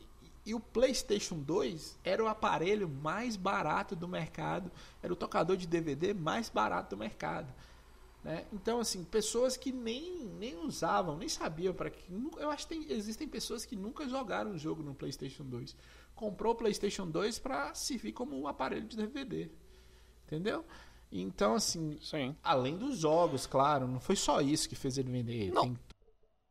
[0.45, 4.71] E o PlayStation 2 era o aparelho mais barato do mercado,
[5.03, 7.53] era o tocador de DVD mais barato do mercado.
[8.23, 8.45] Né?
[8.51, 12.03] Então, assim, pessoas que nem, nem usavam, nem sabiam para que.
[12.37, 15.75] Eu acho que tem- existem pessoas que nunca jogaram um jogo no PlayStation 2.
[16.15, 19.49] Comprou o PlayStation 2 para servir como um aparelho de DVD.
[20.25, 20.65] Entendeu?
[21.11, 22.35] Então, assim, Sim.
[22.43, 25.51] além dos jogos, claro, não foi só isso que fez ele vender.
[25.51, 25.63] Não.
[25.63, 25.79] Tem-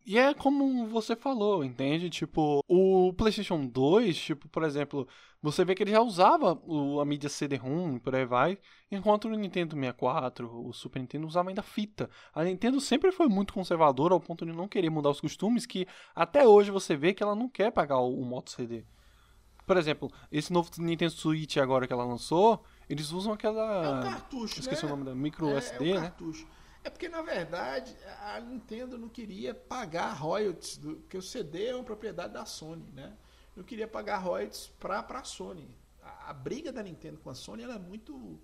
[0.08, 2.08] E é como você falou, entende?
[2.08, 5.06] Tipo, o PlayStation 2, tipo, por exemplo,
[5.42, 8.58] você vê que ele já usava o- a mídia CD-ROM e por aí vai,
[8.90, 12.08] enquanto o Nintendo 64, o Super Nintendo usava ainda fita.
[12.34, 15.86] A Nintendo sempre foi muito conservadora ao ponto de não querer mudar os costumes, que
[16.14, 18.86] até hoje você vê que ela não quer pagar o, o modo CD.
[19.66, 23.84] Por exemplo, esse novo Nintendo Switch agora que ela lançou, eles usam aquela.
[23.84, 24.90] É um cartucho, Esqueci né?
[24.90, 26.08] o nome da micro é, SD, é um né?
[26.08, 26.46] cartucho.
[26.88, 31.74] É porque, na verdade, a Nintendo não queria pagar royalties, do, porque o CD é
[31.74, 33.12] uma propriedade da Sony, né?
[33.54, 35.68] Não queria pagar royalties pra, pra Sony.
[36.02, 38.40] A, a briga da Nintendo com a Sony, ela é muito...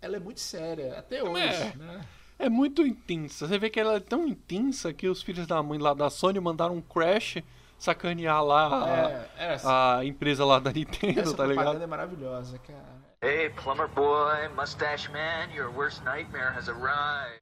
[0.00, 1.76] Ela é muito séria, até hoje, É.
[1.76, 2.08] né?
[2.38, 3.46] É muito intensa.
[3.46, 6.40] Você vê que ela é tão intensa que os filhos da mãe lá da Sony
[6.40, 7.36] mandaram um Crash
[7.78, 11.82] sacanear lá a, É, essa, a empresa lá da Nintendo, essa tá ligado?
[11.82, 13.02] é maravilhosa, cara.
[13.22, 17.41] Hey, plumber boy, mustache man, your worst nightmare has arrived.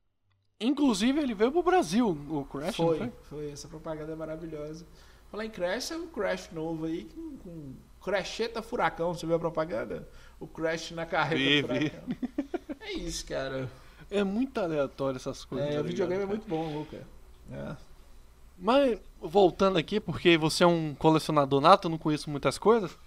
[0.61, 3.13] Inclusive, ele veio pro Brasil, o Crash, Foi, foi?
[3.23, 4.87] foi, essa propaganda é maravilhosa.
[5.31, 9.39] Falar em Crash, é um Crash novo aí, com, com Crasheta Furacão, você viu a
[9.39, 10.07] propaganda?
[10.39, 11.69] O Crash na carreta.
[11.69, 12.17] Furacão.
[12.81, 13.71] É isso, cara.
[14.11, 15.69] É muito aleatório essas coisas.
[15.69, 17.07] É, tá o videogame é muito bom, Luca.
[17.53, 17.77] É.
[18.59, 22.99] Mas, voltando aqui, porque você é um colecionador nato, eu não conheço muitas coisas.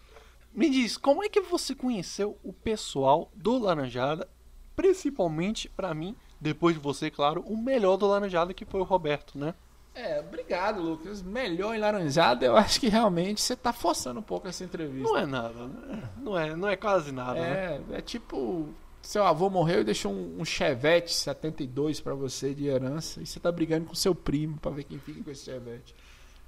[0.54, 4.28] Me diz, como é que você conheceu o pessoal do Laranjada?
[4.76, 9.38] Principalmente, pra mim, depois de você, claro, o melhor do Laranjada, que foi o Roberto,
[9.38, 9.54] né?
[9.96, 11.22] É, obrigado, Lucas.
[11.22, 15.08] Melhor em laranjada, eu acho que realmente você tá forçando um pouco essa entrevista.
[15.08, 16.10] Não é nada, né?
[16.18, 17.82] Não é, não é quase nada, né?
[17.92, 18.70] É, é tipo,
[19.04, 23.40] seu avô morreu e deixou um, um Chevette 72 pra você de herança e você
[23.40, 25.96] tá brigando com seu primo pra ver quem fica com esse Chevette.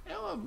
[0.04, 0.40] É uma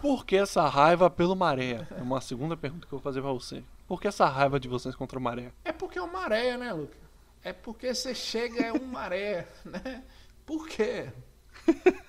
[0.00, 1.86] Por que essa raiva pelo Maré?
[1.90, 3.62] É uma segunda pergunta que eu vou fazer pra você.
[3.86, 5.52] Por que essa raiva de vocês contra o Maré?
[5.62, 7.09] É porque é uma maré, né, Luca?
[7.42, 10.04] É porque você chega, é um maré, né?
[10.44, 11.10] Por quê?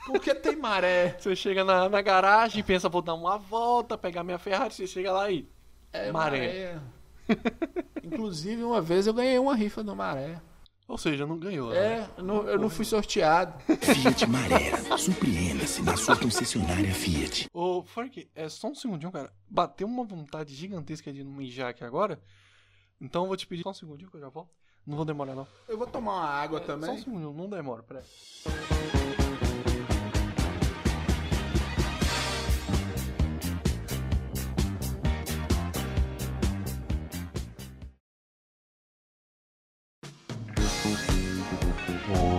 [0.06, 1.16] Porque tem maré.
[1.20, 4.88] Você chega na, na garagem e pensa, vou dar uma volta, pegar minha Ferrari, você
[4.88, 5.48] chega lá e...
[5.94, 6.76] É Maré.
[6.76, 6.82] maré.
[8.04, 10.42] Inclusive, uma vez eu ganhei uma rifa do maré.
[10.88, 11.70] Ou seja, não ganhou.
[11.72, 11.78] né?
[11.78, 13.58] É, eu não, eu não fui sorteado.
[13.64, 14.72] Fiat Maré.
[14.98, 17.48] Surpreenda-se na sua concessionária Fiat.
[17.54, 19.32] Ô, Frank, é só um segundinho, cara.
[19.48, 22.22] Bateu uma vontade gigantesca de mijar aqui agora.
[23.00, 24.52] Então eu vou te pedir só um segundinho que eu já volto.
[24.86, 25.48] Não vou demorar, não.
[25.68, 26.98] Eu vou tomar uma água É, Só um também.
[26.98, 28.04] segundinho, não demora, peraí.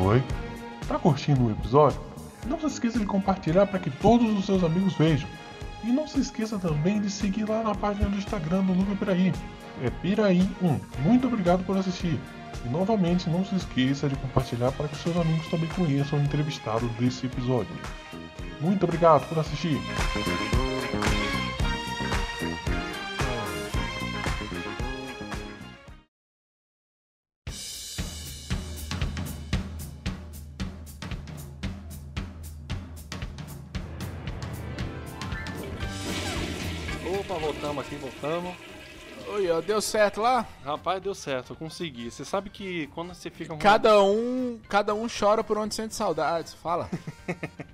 [0.05, 0.23] Oi.
[0.87, 2.01] Tá curtindo o episódio?
[2.47, 5.29] Não se esqueça de compartilhar para que todos os seus amigos vejam.
[5.85, 9.33] E não se esqueça também de seguir lá na página do Instagram do Luca Piraí.
[9.83, 10.81] É Piraí1.
[11.01, 12.19] Muito obrigado por assistir.
[12.65, 16.89] E novamente não se esqueça de compartilhar para que seus amigos também conheçam o entrevistado
[17.01, 17.75] desse episódio.
[18.61, 19.81] Muito obrigado por assistir.
[37.21, 38.55] Opa, voltamos aqui, voltamos.
[39.29, 40.47] Oi, ó, deu certo lá?
[40.65, 42.11] Rapaz, deu certo, eu consegui.
[42.11, 43.53] Você sabe que quando você fica...
[43.55, 46.55] com- Cada um, cada um chora por onde sente saudades.
[46.55, 46.89] Fala.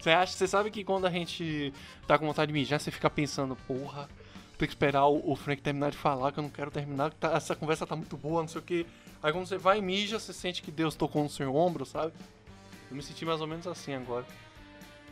[0.00, 1.72] Você acha, você sabe que quando a gente
[2.06, 4.08] tá com vontade de mijar, você fica pensando, porra,
[4.56, 7.16] tem que esperar o, o Frank terminar de falar, que eu não quero terminar, que
[7.16, 8.86] tá- essa conversa tá muito boa, não sei o que.
[9.20, 12.12] Aí quando você vai e mija, você sente que Deus tocou no seu ombro, sabe?
[12.88, 14.24] Eu me senti mais ou menos assim agora.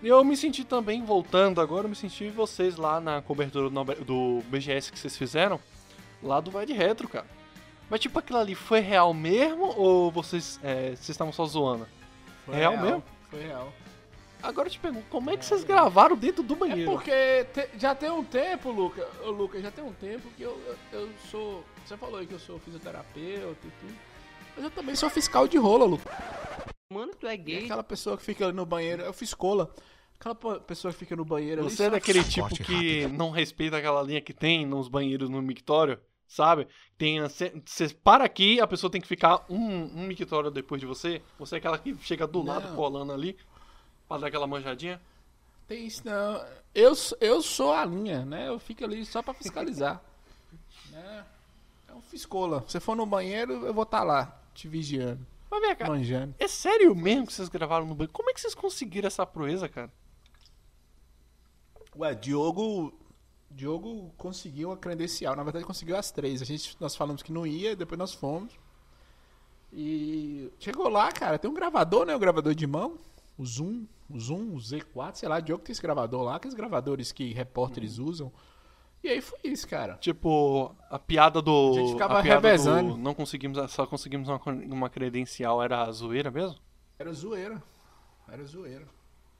[0.04, 4.42] E eu me senti também, voltando agora, eu me senti vocês lá na cobertura do,
[4.50, 5.58] BGS que vocês fizeram,
[6.22, 7.26] lá do Vai de Retro, cara.
[7.88, 11.86] Mas tipo, aquilo ali foi real mesmo ou vocês é, vocês estavam só zoando?
[12.50, 13.02] real, mesmo?
[13.30, 13.72] Foi real.
[14.42, 16.90] Agora eu te pergunto, como é que vocês gravaram dentro do É banheiro?
[16.92, 20.60] porque te- já tem um tempo, Luca, ô, Luca, já tem um tempo que eu,
[20.92, 21.64] eu, eu sou.
[21.86, 23.94] Você falou aí que eu sou fisioterapeuta e tudo.
[24.54, 26.10] Mas eu também sou fiscal de rola, Luca.
[26.92, 27.64] Mano, tu é E gay.
[27.64, 29.70] aquela pessoa que fica ali no banheiro, eu fiz cola.
[30.24, 31.70] Aquela pessoa que fica no banheiro ali.
[31.70, 36.00] Você é daquele tipo que não respeita aquela linha que tem nos banheiros no mictório,
[36.26, 36.66] sabe?
[36.96, 37.52] Tem você
[38.02, 41.20] para aqui, a pessoa tem que ficar um, um mictório depois de você.
[41.38, 42.74] Você é aquela que chega do lado Não.
[42.74, 43.36] colando ali
[44.08, 44.98] pra dar aquela manjadinha.
[45.68, 46.42] Tem isso não.
[46.74, 48.48] Eu, eu sou a linha, né?
[48.48, 50.02] Eu fico ali só pra fiscalizar.
[50.90, 51.24] né?
[51.86, 52.64] É um fiscola.
[52.66, 56.34] Se for no banheiro, eu vou estar lá, te vigiando, Mas vem cá, manjando.
[56.38, 58.12] é sério mesmo que vocês gravaram no banheiro?
[58.14, 59.92] Como é que vocês conseguiram essa proeza, cara?
[61.98, 62.92] Ué, Diogo.
[63.50, 65.36] Diogo conseguiu a credencial.
[65.36, 66.42] Na verdade, conseguiu as três.
[66.42, 68.52] A gente, nós falamos que não ia, depois nós fomos.
[69.72, 71.38] E chegou lá, cara.
[71.38, 72.14] Tem um gravador, né?
[72.14, 72.98] O gravador de mão.
[73.36, 77.10] o Zoom, o Zoom, o Z4, sei lá, Diogo tem esse gravador lá, aqueles gravadores
[77.10, 78.06] que repórteres Uhum.
[78.06, 78.32] usam.
[79.02, 79.94] E aí foi isso, cara.
[79.96, 81.70] Tipo, a piada do.
[81.72, 82.96] A gente ficava piada do revezando.
[82.96, 84.40] não conseguimos, só conseguimos uma,
[84.70, 86.56] uma credencial, era a zoeira mesmo?
[86.96, 87.60] Era zoeira.
[88.28, 88.86] Era zoeira.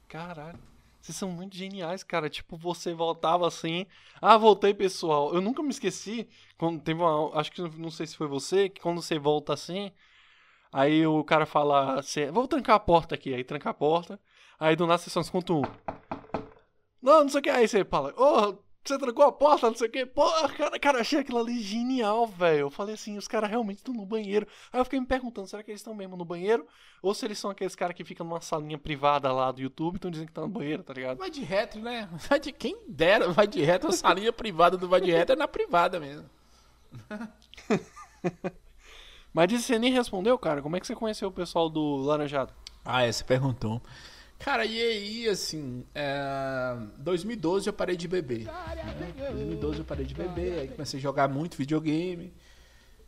[0.09, 0.59] Caralho.
[1.05, 2.27] Vocês são muito geniais, cara.
[2.27, 3.85] Tipo, você voltava assim.
[4.19, 5.31] Ah, voltei, pessoal.
[5.35, 6.27] Eu nunca me esqueci.
[6.57, 7.39] Quando teve uma.
[7.39, 9.91] Acho que não sei se foi você, que quando você volta assim.
[10.73, 12.01] Aí o cara fala
[12.33, 13.35] Vou trancar a porta aqui.
[13.35, 14.19] Aí tranca a porta.
[14.59, 15.61] Aí do nada você só escuta um.
[16.99, 17.49] Não, não sei o que.
[17.51, 18.57] Aí você fala: Ô,
[18.89, 20.05] você trancou a porta, não sei o que.
[20.05, 22.59] Pô, cara, cara, achei aquilo ali genial, velho.
[22.59, 24.47] Eu falei assim: os caras realmente estão no banheiro.
[24.71, 26.67] Aí eu fiquei me perguntando: será que eles estão mesmo no banheiro?
[27.01, 29.97] Ou se eles são aqueles caras que ficam numa salinha privada lá do YouTube e
[29.97, 31.17] estão dizendo que estão no banheiro, tá ligado?
[31.17, 32.09] Vai de reto, né?
[32.29, 35.35] Vai de quem dera, vai de reto, a salinha privada do vai de reto é
[35.35, 36.29] na privada mesmo.
[39.33, 40.61] Mas disse, você nem respondeu, cara.
[40.61, 42.53] Como é que você conheceu o pessoal do Laranjado?
[42.85, 43.81] Ah, é, você perguntou.
[44.39, 46.77] Cara, e aí, assim, é...
[46.97, 48.45] 2012 eu parei de beber.
[48.45, 49.13] né?
[49.31, 52.33] 2012 eu parei de beber, aí comecei a jogar muito videogame.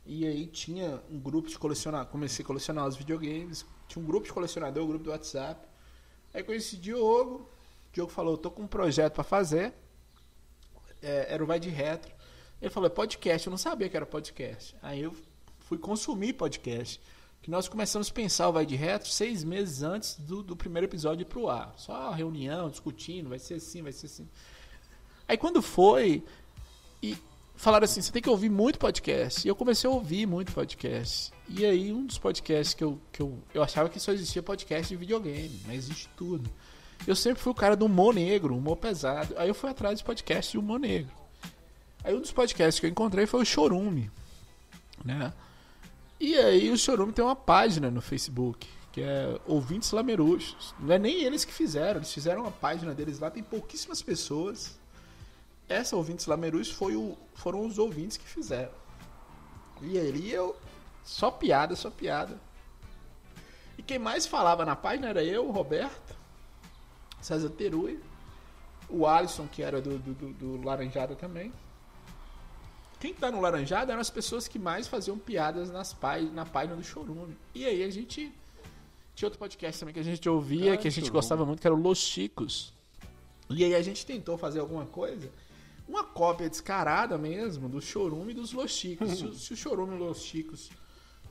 [0.06, 3.66] E aí tinha um grupo de colecionar, comecei a colecionar os videogames.
[3.90, 5.68] Tinha um grupo de colecionador, um grupo do WhatsApp.
[6.34, 7.50] Aí conheci o Diogo.
[7.90, 9.74] O Diogo falou, eu tô com um projeto pra fazer.
[11.02, 12.12] É, era o Vai de Retro.
[12.62, 13.46] Ele falou, é podcast.
[13.46, 14.76] Eu não sabia que era podcast.
[14.82, 15.14] Aí eu
[15.60, 17.02] fui consumir podcast.
[17.48, 20.86] Que nós começamos a pensar o Vai de Retro seis meses antes do, do primeiro
[20.86, 21.74] episódio ir pro ar.
[21.78, 24.28] Só reunião, discutindo, vai ser assim, vai ser assim.
[25.26, 26.22] Aí quando foi,
[27.02, 27.16] e
[27.56, 29.48] falaram assim, você tem que ouvir muito podcast.
[29.48, 31.32] E eu comecei a ouvir muito podcast.
[31.48, 34.90] E aí um dos podcasts que eu, que eu, eu achava que só existia podcast
[34.90, 36.50] de videogame, mas existe tudo.
[37.08, 39.34] Eu sempre fui o cara do humor negro, humor pesado.
[39.38, 41.16] Aí eu fui atrás de podcast de humor negro.
[42.04, 44.12] Aí um dos podcasts que eu encontrei foi o Chorume,
[45.06, 45.32] né?
[46.20, 50.74] E aí o Chorume tem uma página no Facebook, que é Ouvintes Lameruxos.
[50.80, 54.78] Não é nem eles que fizeram, eles fizeram uma página deles lá, tem pouquíssimas pessoas.
[55.70, 58.72] Essa Ouvintes Lameruxos foi o, foram os ouvintes que fizeram.
[59.82, 60.56] E ali eu.
[61.04, 62.38] Só piada, só piada.
[63.78, 66.16] E quem mais falava na página era eu, o Roberto,
[67.22, 68.00] César Terui,
[68.90, 71.54] o Alisson, que era do, do- do Laranjada também.
[73.00, 76.76] Quem tá no Laranjada eram as pessoas que mais faziam piadas nas pá- na página
[76.76, 77.38] do Chorume.
[77.54, 78.32] E aí a gente.
[79.16, 81.68] Tinha outro podcast também que a gente ouvia, Ah, que a gente gostava muito, que
[81.68, 82.72] era o Los Chicos.
[83.50, 85.32] E aí a gente tentou fazer alguma coisa,
[85.88, 89.18] uma cópia descarada mesmo do Chorume e dos Los Chicos.
[89.18, 90.70] se, o- se o Chorume e os Los Chicos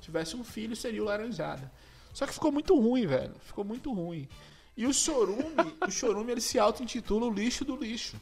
[0.00, 1.70] tivesse um filho, seria o Laranjada.
[2.12, 3.34] Só que ficou muito ruim, velho.
[3.40, 4.28] Ficou muito ruim.
[4.76, 5.44] E o Chorume,
[5.86, 8.16] o Chorume ele se auto-intitula o lixo do lixo.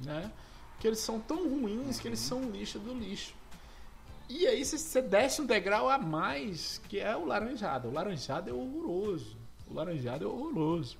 [0.00, 0.30] Né?
[0.80, 3.34] Que eles são tão ruins que eles são o lixo do lixo.
[4.28, 7.88] E aí você- desce um degrau a mais, que é o laranjado.
[7.88, 9.36] O laranjado é horroroso.
[9.70, 10.98] O laranjado é horroroso.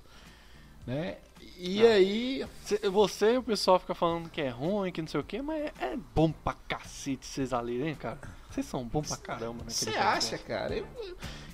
[0.85, 1.17] Né?
[1.57, 2.45] E aí.
[2.63, 5.41] Cê- Você e o pessoal fica falando que é ruim, que não sei o que,
[5.41, 8.19] mas é bom pra cacete vocês ali, hein, cara?
[8.49, 9.69] Vocês são bom pra caramba, né?
[9.69, 10.75] Você acha, cara?
[10.75, 10.87] Eu-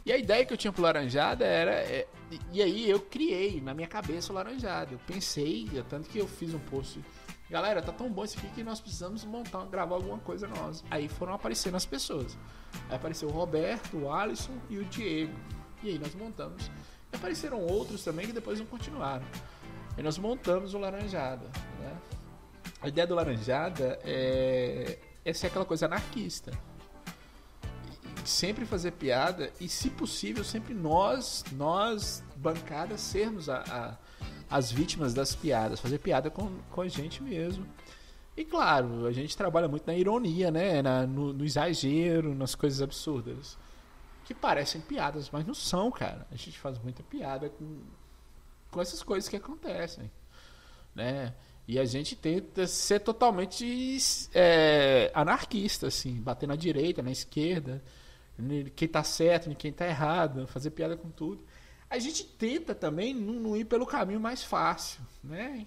[0.05, 1.71] E a ideia que eu tinha pro Laranjada era.
[1.71, 2.05] é,
[2.51, 4.91] e- aí eu criei na minha cabeça o Laranjada.
[4.93, 6.99] Eu pensei, tanto que eu fiz um post.
[7.53, 10.83] Galera, tá tão bom isso aqui que nós precisamos montar, gravar alguma coisa nós.
[10.89, 12.35] Aí foram aparecendo as pessoas.
[12.89, 15.37] Aí apareceu o Roberto, o Alisson e o Diego.
[15.83, 16.71] E aí nós montamos.
[17.11, 19.23] E apareceram outros também que depois não continuaram.
[19.95, 21.45] Aí nós montamos o Laranjada.
[21.79, 21.95] Né?
[22.81, 26.51] A ideia do Laranjada é, é ser aquela coisa anarquista
[28.25, 33.97] sempre fazer piada e, se possível, sempre nós, nós, bancada, sermos a, a-
[34.53, 37.65] as vítimas das piadas, fazer piada com, com a gente mesmo.
[38.37, 40.81] E claro, a gente trabalha muito na ironia, né?
[40.81, 43.57] Na- no, no exagero, nas coisas absurdas.
[44.25, 46.27] Que parecem piadas, mas não são, cara.
[46.31, 47.79] A gente faz muita piada com,
[48.71, 50.09] com essas coisas que acontecem.
[50.95, 51.33] Né?
[51.67, 53.65] E a gente tenta ser totalmente
[54.33, 57.81] é, anarquista, assim, bater na direita, na esquerda,
[58.37, 61.43] em quem tá certo, em quem tá errado, fazer piada com tudo.
[61.93, 65.63] A gente tenta também não, não ir pelo caminho mais fácil, né?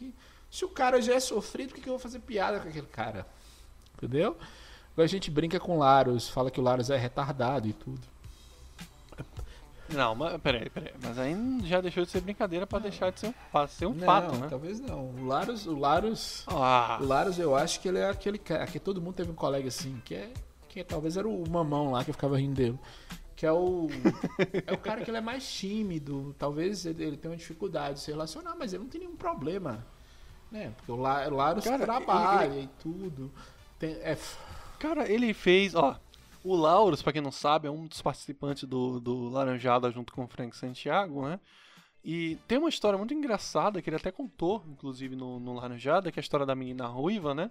[0.50, 2.88] Se o cara já é sofrido, por que, que eu vou fazer piada com aquele
[2.88, 3.24] cara?
[3.94, 4.36] Entendeu?
[4.92, 8.00] Agora a gente brinca com o Laros, fala que o Laros é retardado e tudo.
[9.88, 10.92] Não, mas peraí, peraí.
[11.00, 14.04] Mas aí já deixou de ser brincadeira pra deixar de ser um, ser um não,
[14.04, 14.48] fato, né?
[14.50, 15.10] talvez não.
[15.10, 18.80] O Laros, o Laros, Ah, o Laros eu acho que ele é aquele cara que
[18.80, 20.32] todo mundo teve um colega assim, que é
[20.68, 22.78] que talvez era o mamão lá que eu ficava rindo dele.
[23.36, 23.86] Que é o.
[24.66, 26.34] é o cara que ele é mais tímido.
[26.38, 29.86] Talvez ele, ele tenha uma dificuldade de se relacionar, mas ele não tem nenhum problema.
[30.50, 30.72] Né?
[30.76, 33.30] Porque o La- o Laros Cara, trabalha ele- e tudo.
[33.78, 34.16] Tem, é,
[34.78, 35.98] Cara, ele fez, ó.
[36.42, 40.24] O Lauros, pra quem não sabe, é um dos participantes do, do Laranjada junto com
[40.24, 41.40] o Frank Santiago, né?
[42.04, 46.18] E tem uma história muito engraçada que ele até contou, inclusive no, no Laranjada, que
[46.18, 47.50] é a história da menina ruiva, né?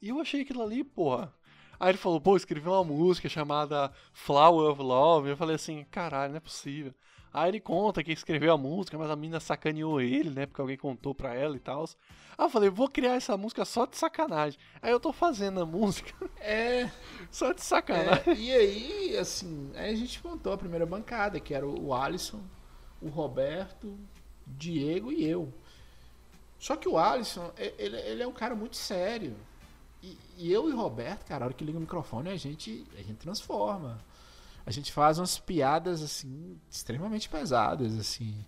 [0.00, 1.32] E eu achei aquilo ali, porra.
[1.78, 5.30] Aí ele falou, pô, escreveu uma música chamada Flower of Love.
[5.30, 6.94] Eu falei assim, caralho, não é possível.
[7.32, 10.46] Aí ele conta que escreveu a música, mas a menina sacaneou ele, né?
[10.46, 11.84] Porque alguém contou pra ela e tal.
[12.38, 14.58] Aí eu falei, vou criar essa música só de sacanagem.
[14.80, 16.88] Aí eu tô fazendo a música É,
[17.32, 18.22] só de sacanagem.
[18.26, 22.40] é, e aí, assim, aí a gente montou a primeira bancada, que era o Alisson,
[23.02, 23.98] o Roberto,
[24.46, 25.52] Diego e eu.
[26.58, 29.36] Só que o Alisson, ele, ele é um cara muito sério.
[30.04, 32.86] E, e eu e o Roberto, cara, a hora que liga o microfone, a gente,
[32.94, 34.04] a gente transforma.
[34.66, 38.44] A gente faz umas piadas, assim, extremamente pesadas, assim.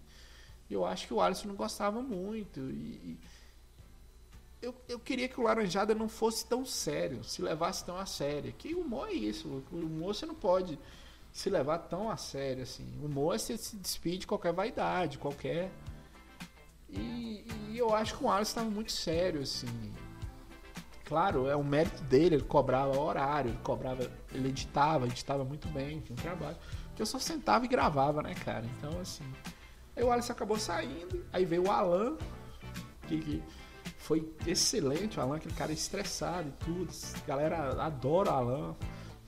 [0.70, 2.60] Eu acho que o Alisson não gostava muito.
[2.60, 3.18] E,
[4.60, 8.52] eu, eu queria que o Laranjada não fosse tão sério, se levasse tão a sério.
[8.52, 10.78] Que humor é isso, o humor você não pode
[11.32, 12.86] se levar tão a sério, assim.
[13.00, 15.70] O humor é você se despide de qualquer vaidade, qualquer...
[16.88, 19.66] E, e eu acho que o Alisson estava muito sério, assim.
[21.06, 26.00] Claro, é um mérito dele, ele cobrava horário, ele cobrava, ele editava, editava muito bem,
[26.00, 26.56] tinha um trabalho.
[26.96, 28.64] Que eu só sentava e gravava, né, cara?
[28.76, 29.24] Então, assim.
[29.96, 32.16] Aí o Alisson acabou saindo, aí veio o Alan,
[33.06, 33.42] que, que
[33.98, 36.92] foi excelente, o Alan, aquele cara estressado e tudo.
[37.22, 38.76] A galera adora o Alan.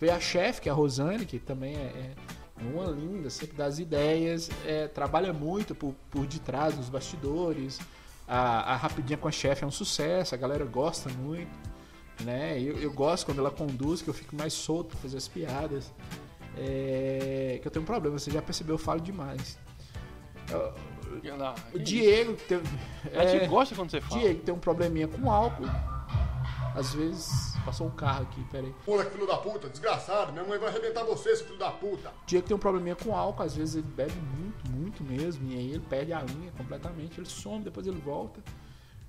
[0.01, 2.15] Veio a chefe, que é a Rosane, que também é,
[2.59, 7.79] é uma linda, sempre dá as ideias, é, trabalha muito por, por detrás dos bastidores.
[8.29, 11.51] A, a Rapidinha com a chefe é um sucesso, a galera gosta muito.
[12.23, 12.61] Né?
[12.61, 15.93] Eu, eu gosto quando ela conduz, que eu fico mais solto pra fazer as piadas.
[16.57, 19.59] É, que eu tenho um problema, você já percebeu, eu falo demais.
[21.73, 22.61] O Diego tem,
[23.27, 24.21] gente é, gosta quando você fala.
[24.21, 25.67] Diego tem um probleminha com álcool.
[26.79, 28.73] Às vezes passou um carro aqui, peraí.
[28.85, 30.33] Pula, filho da puta, desgraçado.
[30.33, 32.13] Minha mãe vai arrebentar você, esse filho da puta.
[32.25, 35.71] Diego tem um probleminha com álcool, às vezes ele bebe muito, muito mesmo, e aí
[35.73, 38.41] ele perde a linha completamente, ele some, depois ele volta,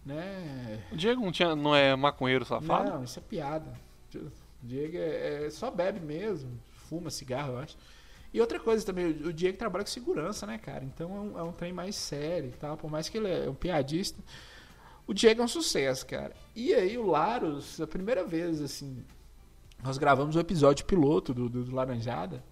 [0.03, 0.83] né?
[0.91, 2.89] O Diego não, tinha, não é maconheiro safado?
[2.89, 3.71] Não, isso é piada.
[4.15, 4.31] O
[4.63, 6.59] Diego é, é- só bebe mesmo,
[6.89, 7.77] fuma cigarro, eu acho.
[8.33, 10.83] E outra coisa também, o o Diego trabalha com segurança, né, cara?
[10.83, 13.47] Então é um, é um trem mais sério e tal, por mais que ele é
[13.47, 14.19] um piadista.
[15.09, 16.35] O Diego é um sucesso, cara.
[16.55, 19.03] E aí o Laros, a primeira vez, assim,
[19.83, 22.43] nós gravamos o episódio piloto do, do, do Laranjada.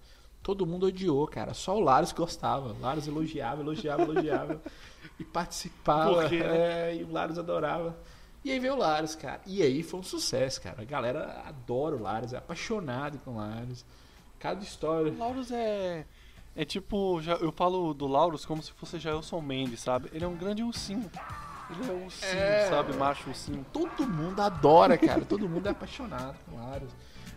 [0.42, 1.54] Todo mundo odiou, cara.
[1.54, 2.72] Só o Laros gostava.
[2.72, 4.60] O Laros elogiava, elogiava, elogiava.
[5.20, 6.14] e participava.
[6.14, 6.90] Por quê, né?
[6.90, 7.96] é, e o Laros adorava.
[8.44, 9.40] E aí veio o Laros, cara.
[9.46, 10.82] E aí foi um sucesso, cara.
[10.82, 13.86] A galera adora o Laros, é apaixonado com o Laros.
[14.36, 15.12] Cada história.
[15.12, 16.04] O Laurus é.
[16.56, 20.10] É tipo, já, eu falo do Laurus como se fosse Jailson Mendes, sabe?
[20.12, 21.08] Ele é um grande ursinho.
[21.70, 22.68] Ele é um ursinho, É.
[22.68, 22.96] sabe?
[22.96, 23.64] Macho ursinho.
[23.72, 25.24] Todo mundo adora, cara.
[25.24, 26.58] Todo mundo é apaixonado com.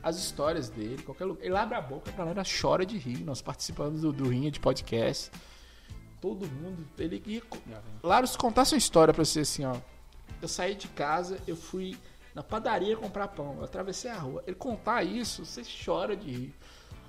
[0.03, 1.45] As histórias dele, qualquer lugar.
[1.45, 3.23] Ele abre a boca, a galera chora de rir.
[3.23, 5.29] Nós participamos do, do Rinha de podcast.
[6.19, 6.87] Todo mundo.
[6.97, 7.41] Ele ia.
[8.01, 9.75] Laros, contar sua história pra você assim, ó.
[10.41, 11.95] Eu saí de casa, eu fui
[12.33, 13.57] na padaria comprar pão.
[13.59, 14.43] Eu atravessei a rua.
[14.47, 16.55] Ele contar isso, você chora de rir.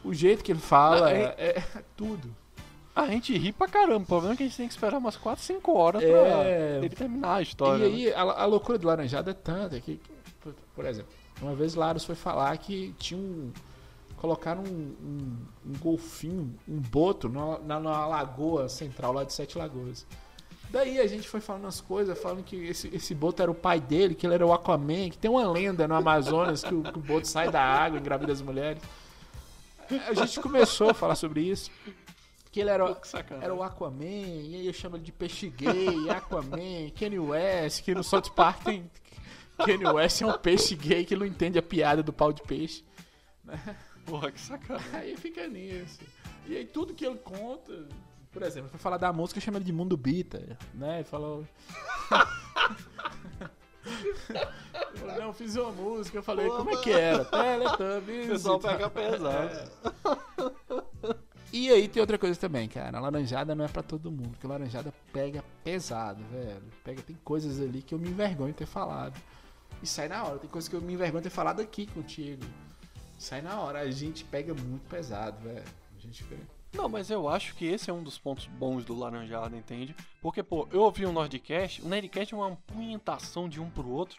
[0.05, 2.35] O jeito que ele fala é, é- é tudo.
[2.95, 4.03] A gente ri pra caramba.
[4.03, 6.09] O problema é que a gente tem que esperar umas 4, 5 horas É.
[6.09, 7.86] pra ele terminar a história.
[7.86, 7.95] E né?
[8.09, 9.99] aí, a, a loucura do Laranjada é tanta que,
[10.40, 13.51] por, por exemplo, uma vez Laros foi falar que tinha um.
[14.16, 15.36] Colocaram um, um,
[15.66, 20.07] um golfinho, um boto na, na, na lagoa central lá de Sete Lagoas.
[20.70, 23.80] Daí a gente foi falando as coisas, falando que esse, esse boto era o pai
[23.80, 26.99] dele, que ele era o Aquaman, que tem uma lenda no Amazonas que o, que
[26.99, 28.80] o boto sai da água, engravida as mulheres.
[30.09, 31.70] A gente começou a falar sobre isso.
[32.53, 33.44] Que ele era, Que sacanagem.
[33.46, 37.94] era o Aquaman, e aí eu chamo ele de peixe gay, Aquaman, Kanye West, que
[37.94, 38.90] no South Park tem.
[39.57, 42.84] Kanye West é um peixe gay que não entende a piada do pau de peixe.
[44.05, 44.90] Porra, que sacanagem.
[44.92, 46.00] Aí fica nisso.
[46.46, 47.88] E aí tudo que ele conta,
[48.30, 50.96] por exemplo, foi falar da música, chama ele de Mundo Bita, né?
[50.96, 51.46] Ele falou.
[55.18, 57.24] Não, eu fiz uma música, eu falei, como é que era?
[57.24, 58.26] Teletubbies.
[58.26, 59.70] O pessoal pega pesado.
[61.09, 61.32] É.
[61.53, 62.96] E aí tem outra coisa também, cara.
[62.96, 66.62] A laranjada não é pra todo mundo, porque a laranjada pega pesado, velho.
[66.82, 69.20] Pega, tem coisas ali que eu me envergonho de ter falado.
[69.82, 70.38] E sai na hora.
[70.38, 72.42] Tem coisas que eu me envergonho de ter falado aqui contigo.
[73.18, 73.80] Sai na hora.
[73.80, 75.64] A gente pega muito pesado, velho.
[75.94, 76.42] A gente pega.
[76.72, 79.94] Não, mas eu acho que esse é um dos pontos bons do Laranjada, entende?
[80.22, 84.18] Porque, pô, eu ouvi um Nerdcast, o Nerdcast é uma punhetação de um pro outro,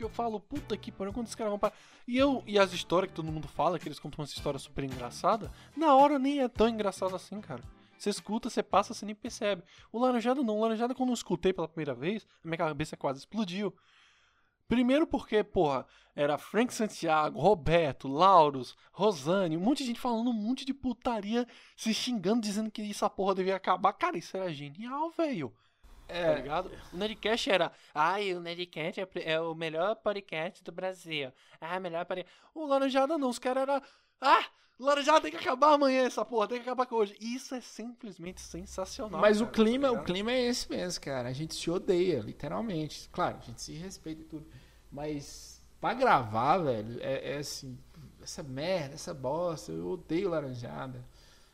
[0.00, 1.74] que eu falo, puta que pariu, quando os caras vão para...
[2.08, 4.82] E eu, e as histórias que todo mundo fala, que eles contam uma história super
[4.82, 7.62] engraçada, na hora nem é tão engraçado assim, cara.
[7.98, 9.62] Você escuta, você passa, você nem percebe.
[9.92, 13.18] O Laranjada não, o Laranjada quando eu escutei pela primeira vez, a minha cabeça quase
[13.18, 13.74] explodiu.
[14.66, 15.84] Primeiro porque, porra,
[16.16, 21.46] era Frank Santiago, Roberto, Lauros, Rosane, um monte de gente falando um monte de putaria,
[21.76, 23.92] se xingando, dizendo que essa porra devia acabar.
[23.92, 25.52] Cara, isso era genial, velho.
[26.10, 26.26] É.
[26.26, 26.70] Tá ligado?
[26.92, 27.72] O Nerdcast era.
[27.94, 31.32] Ai, o Nerdcast é, é o melhor podcast do Brasil.
[31.60, 32.32] Ah, melhor podcast.
[32.54, 33.82] O Laranjada não, os caras eram.
[34.20, 34.44] Ah!
[34.80, 37.14] Laranjada tem que acabar amanhã essa porra, tem que acabar com hoje.
[37.20, 39.20] Isso é simplesmente sensacional.
[39.20, 41.28] Mas o cara, clima, tá o clima é esse mesmo, cara.
[41.28, 43.06] A gente se odeia, literalmente.
[43.12, 44.46] Claro, a gente se respeita e tudo.
[44.90, 47.78] Mas pra gravar, velho, é, é assim,
[48.22, 51.04] essa merda, essa bosta, eu odeio laranjada.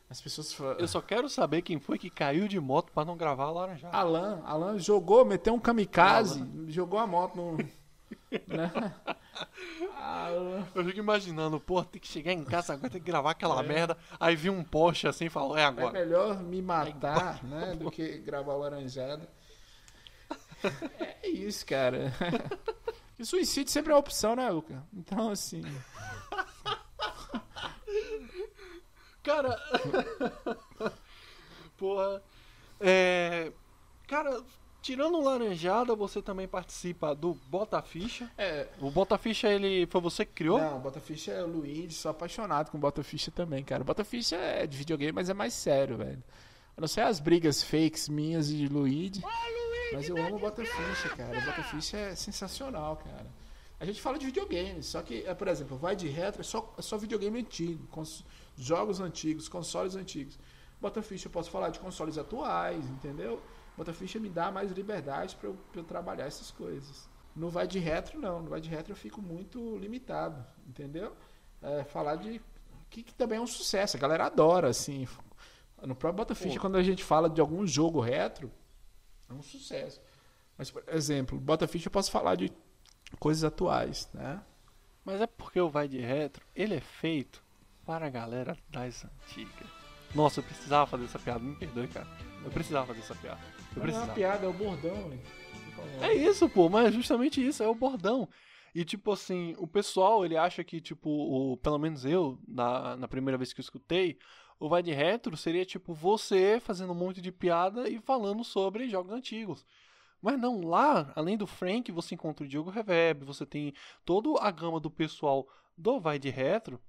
[0.09, 0.75] As pessoas falam.
[0.79, 3.97] Eu só quero saber quem foi que caiu de moto pra não gravar a Laranjada.
[3.97, 7.57] Alan, Alan jogou, meteu um kamikaze, jogou a moto no.
[8.47, 8.95] né?
[9.99, 10.65] Alan.
[10.75, 13.97] Eu fico imaginando, pô, tem que chegar em casa agora, tem que gravar aquela merda.
[14.21, 15.93] Aí vi um Porsche assim e falou, é É agora.
[15.93, 19.29] melhor me matar, né, do que gravar laranjada.
[21.23, 22.13] É isso, cara.
[23.19, 24.85] E suicídio sempre é uma opção, né, Luca?
[24.93, 25.63] Então, assim.
[29.27, 29.61] Cara.
[31.77, 32.23] Porra.
[32.81, 33.51] É.
[34.07, 34.41] Cara,
[34.81, 38.31] tirando o Laranjada, você também participa do Bota Ficha.
[38.39, 38.69] É.
[38.81, 40.61] O Bota Ficha, ele foi você que criou?
[40.61, 43.83] Não, Bota Ficha é o Luigi, sou apaixonado com Bota Ficha também, cara.
[43.83, 46.23] Bota Ficha é de videogame, mas é mais sério, velho.
[46.77, 49.23] Eu não sei as brigas fakes minhas e de Luigi,
[49.93, 51.41] mas eu amo Bota Ficha, cara.
[51.41, 53.27] Bota Ficha é sensacional, cara.
[53.79, 56.75] A gente fala de videogame, só que, é, por exemplo, vai de retro, é só,
[56.79, 57.87] é só videogame antigo,
[58.57, 60.39] jogos antigos, consoles antigos.
[60.81, 63.43] Bota Ficha eu posso falar de consoles atuais, entendeu?
[63.77, 67.09] Bota Ficha me dá mais liberdade pra eu, eu trabalhar essas coisas.
[67.35, 68.43] No vai de retro, não.
[68.43, 71.15] No vai de retro eu fico muito limitado, entendeu?
[71.63, 72.41] É, falar de.
[72.89, 75.07] Que, que também é um sucesso, a galera adora, assim.
[75.83, 76.63] No próprio Bota Ficha, Pô.
[76.63, 78.51] quando a gente fala de algum jogo retro,
[79.29, 80.01] é um sucesso.
[80.57, 82.51] Mas, por exemplo, Bota Ficha eu posso falar de
[83.19, 84.41] coisas atuais, né?
[85.05, 87.43] Mas é porque o Vai de Retro, ele é feito
[87.85, 89.69] para a galera das antigas.
[90.15, 92.07] Nossa, eu precisava fazer essa piada, me perdoe, cara.
[92.45, 93.41] Eu precisava fazer essa piada.
[93.41, 94.13] Eu Não é uma precisava.
[94.15, 95.21] piada, é o bordão, hein?
[96.01, 98.29] É isso, pô, mas é justamente isso, é o bordão.
[98.75, 103.09] E tipo assim, o pessoal, ele acha que, tipo, o, pelo menos eu, na, na
[103.09, 104.19] primeira vez que eu escutei,
[104.59, 108.89] o Vai de Retro seria tipo você fazendo um monte de piada e falando sobre
[108.89, 109.65] jogos antigos.
[110.27, 113.73] Mas não, lá, além do Frank, você encontra o Diogo Reverb, você tem
[114.05, 115.47] toda a gama do pessoal
[115.79, 116.81] do Vai de Retro,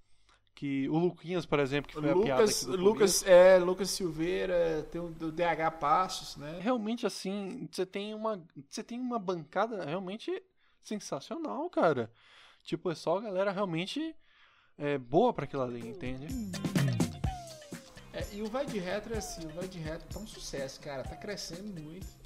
[0.55, 3.91] que o Luquinhas, por exemplo, que foi a piada Lucas, aqui do Lucas, é, Lucas
[3.91, 6.57] Silveira, tem o do DH Passos, né?
[6.59, 10.31] realmente assim, você tem uma, você tem uma bancada realmente
[10.81, 12.11] sensacional, cara.
[12.63, 14.15] Tipo, é só a galera realmente
[14.79, 16.25] é, boa pra aquilo ali, entende?
[18.11, 20.79] É, e o Vai de Retro é assim, o Vai de Retro tá um sucesso,
[20.79, 22.16] cara, tá crescendo muito.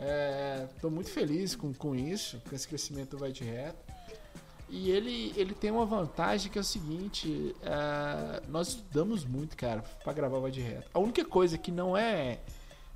[0.00, 3.88] É, tô muito feliz com, com isso, com esse crescimento Vai de Retro.
[4.70, 9.82] E ele, ele tem uma vantagem que é o seguinte, é, nós estudamos muito, cara,
[10.04, 10.90] pra gravar Vai de Retro.
[10.92, 12.38] A única coisa que não é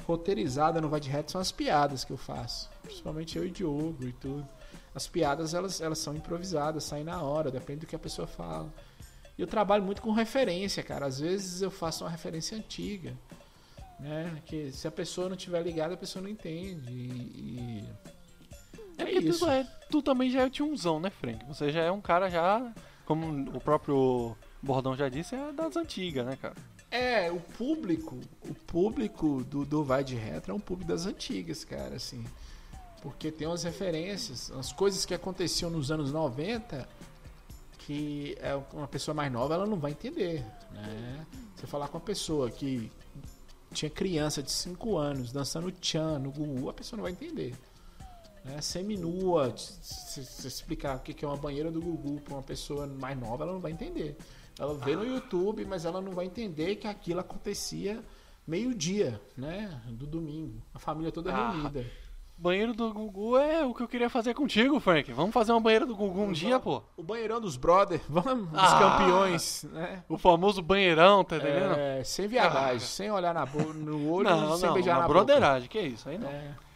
[0.07, 2.71] roteirizada no Vai de Retro são as piadas que eu faço.
[2.83, 4.47] Principalmente eu e Diogo e tudo.
[4.95, 8.73] As piadas, elas, elas são improvisadas, saem na hora, depende do que a pessoa fala.
[9.39, 11.07] E eu trabalho muito com referência, cara.
[11.07, 13.17] Às vezes eu faço uma referência antiga,
[14.03, 14.43] né?
[14.45, 16.93] Que se a pessoa não tiver ligada, a pessoa não entende.
[16.93, 17.85] E,
[18.99, 19.45] É é porque isso.
[19.45, 21.45] tu, é, tu também já é tiozão, né, Frank?
[21.47, 22.73] Você já é um cara já,
[23.07, 26.55] como o próprio Bordão já disse, é das antigas, né, cara?
[26.91, 31.65] É, o público, o público do, do Vai de Retro é um público das antigas,
[31.65, 32.25] cara, assim.
[33.01, 36.87] Porque tem umas referências, as coisas que aconteciam nos anos 90
[37.79, 41.27] que é uma pessoa mais nova ela não vai entender, né?
[41.57, 42.93] Você falar com uma pessoa que
[43.73, 47.55] tinha criança de 5 anos dançando tchan no Gugu, a pessoa não vai entender.
[48.45, 48.61] Né?
[48.61, 53.18] Seminua, se, se explicar o que é uma banheira do Gugu para uma pessoa mais
[53.18, 54.16] nova, ela não vai entender.
[54.59, 58.03] Ela vê no YouTube, mas ela não vai entender que aquilo acontecia
[58.47, 59.81] meio-dia, né?
[59.87, 60.61] Do domingo.
[60.75, 61.87] A família toda Ah, reunida.
[62.43, 65.12] Banheiro do Gugu é o que eu queria fazer contigo, Frank.
[65.12, 66.82] Vamos fazer uma banheira do Gugu um dia, pô.
[66.97, 68.78] O banheirão dos brother, vamos, Ah!
[68.80, 70.03] campeões, né?
[70.09, 71.74] O famoso banheirão, tá entendendo?
[71.78, 72.80] É, sem viadagem, Ah.
[72.80, 76.18] sem olhar na bo- no olho, não, sem não, beijar na broderagem, que isso aí
[76.18, 76.26] não.
[76.26, 76.36] boca.
[76.36, 76.72] É.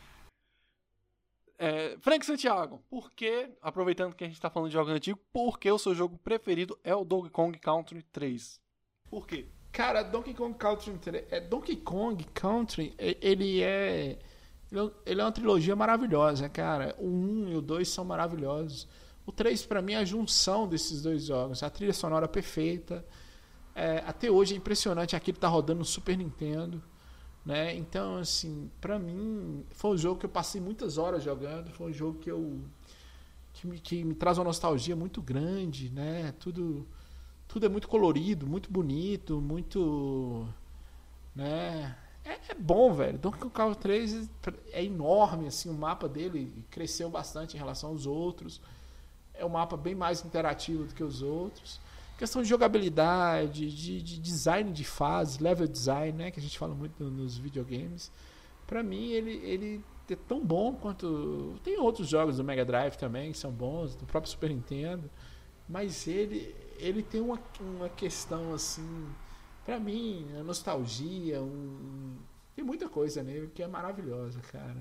[1.59, 5.59] É, Frank Santiago, por que, aproveitando que a gente tá falando de jogo antigo, por
[5.59, 8.61] que o seu jogo preferido é o Donkey Kong Country 3?
[9.11, 9.47] Por quê?
[9.73, 14.19] Cara, Donkey Kong Country, é, Donkey Kong Country, ele é
[14.71, 16.95] ele é- ele é uma trilogia maravilhosa, cara.
[16.99, 18.89] O 1 e o 2 são maravilhosos.
[19.25, 23.05] O 3 pra mim é a junção desses dois jogos, a trilha sonora perfeita.
[23.75, 26.83] É, até hoje é impressionante aquilo tá rodando no Super Nintendo,
[27.45, 27.75] né?
[27.77, 31.93] Então, assim, pra mim foi um jogo que eu passei muitas horas jogando, foi um
[31.93, 32.61] jogo que eu
[33.53, 36.33] que me, que me traz uma nostalgia muito grande, né?
[36.39, 36.87] Tudo,
[37.49, 40.47] tudo é muito colorido, muito bonito, muito.
[41.35, 41.97] Né?
[42.27, 43.17] É, é bom, velho.
[43.17, 44.29] Donkey Kong 3
[44.73, 48.61] é enorme, assim, o mapa dele cresceu bastante em relação aos outros.
[49.33, 51.81] É um mapa bem mais interativo do que os outros.
[52.19, 56.31] Questão de jogabilidade, de, de design de fase, level design, né?
[56.31, 58.11] Que a gente fala muito nos videogames.
[58.67, 61.55] Pra mim, ele, ele é tão bom quanto.
[61.63, 65.09] Tem outros jogos do Mega Drive também que são bons, do próprio Super Nintendo.
[65.69, 69.07] Mas ele, ele tem uma, uma questão assim.
[69.67, 72.17] Pra mim, a nostalgia, um,
[72.55, 74.77] tem muita coisa nele que é maravilhosa, cara.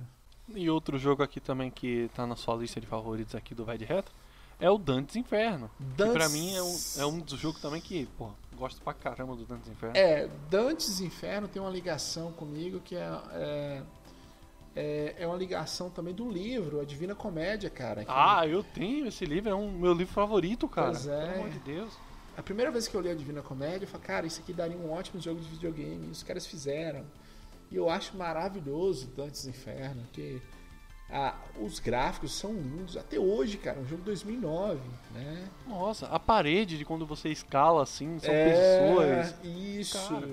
[0.53, 3.77] E outro jogo aqui também que tá na sua lista de favoritos aqui do Vai
[3.79, 4.13] de Retro
[4.59, 5.69] é o Dantes Inferno.
[5.79, 6.13] Dantes...
[6.13, 9.36] Que pra mim é um, é um dos jogos também que, pô, gosto pra caramba
[9.36, 9.97] do Dantes Inferno.
[9.97, 13.81] É, Dantes Inferno tem uma ligação comigo que é, é,
[14.75, 18.05] é, é uma ligação também do livro, a Divina Comédia, cara.
[18.05, 20.91] que- Ah, eu tenho esse livro, é um meu livro favorito, cara.
[20.91, 21.25] Pois é.
[21.27, 21.93] Pelo amor de Deus.
[22.38, 24.77] A primeira vez que eu li a Divina Comédia, eu falei, cara, isso aqui daria
[24.77, 26.07] um ótimo jogo de videogame.
[26.07, 27.03] E os caras fizeram.
[27.71, 30.41] E eu acho maravilhoso Dantes Inferno, que
[31.09, 32.97] ah, os gráficos são lindos.
[32.97, 34.79] Até hoje, cara, um jogo de 2009,
[35.13, 35.47] né?
[35.67, 38.49] Nossa, a parede de quando você escala assim, são É,
[39.31, 39.36] pessoas.
[39.43, 39.97] Isso.
[40.09, 40.29] Cara,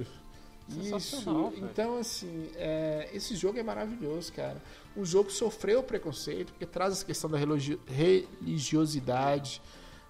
[0.68, 1.52] isso.
[1.56, 4.60] Então, assim, é, esse jogo é maravilhoso, cara.
[4.96, 9.60] Um jogo sofreu preconceito, porque traz essa questão da religi- religiosidade,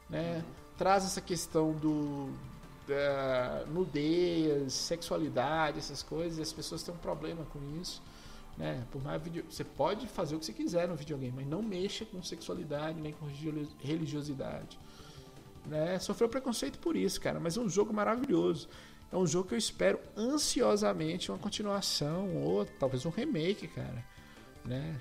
[0.09, 0.43] né?
[0.83, 2.29] Traz essa questão do
[2.89, 8.03] da nudez, sexualidade, essas coisas, e as pessoas têm um problema com isso.
[8.59, 8.85] Né?
[8.91, 9.45] Por mais video...
[9.49, 13.13] Você pode fazer o que você quiser no videogame, mas não mexa com sexualidade nem
[13.13, 14.77] com religi- religiosidade.
[15.67, 16.01] Né?
[16.01, 18.69] Sofreu preconceito por isso, cara, mas é um jogo maravilhoso.
[19.13, 24.05] É um jogo que eu espero ansiosamente uma continuação ou talvez um remake, cara.
[24.65, 24.97] Né?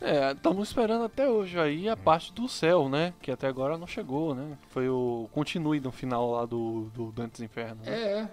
[0.00, 3.12] É, estamos esperando até hoje aí a parte do céu, né?
[3.20, 4.56] Que até agora não chegou, né?
[4.68, 7.82] Foi o continue no final lá do, do Dantes Inferno.
[7.84, 7.92] né?
[7.92, 8.28] É,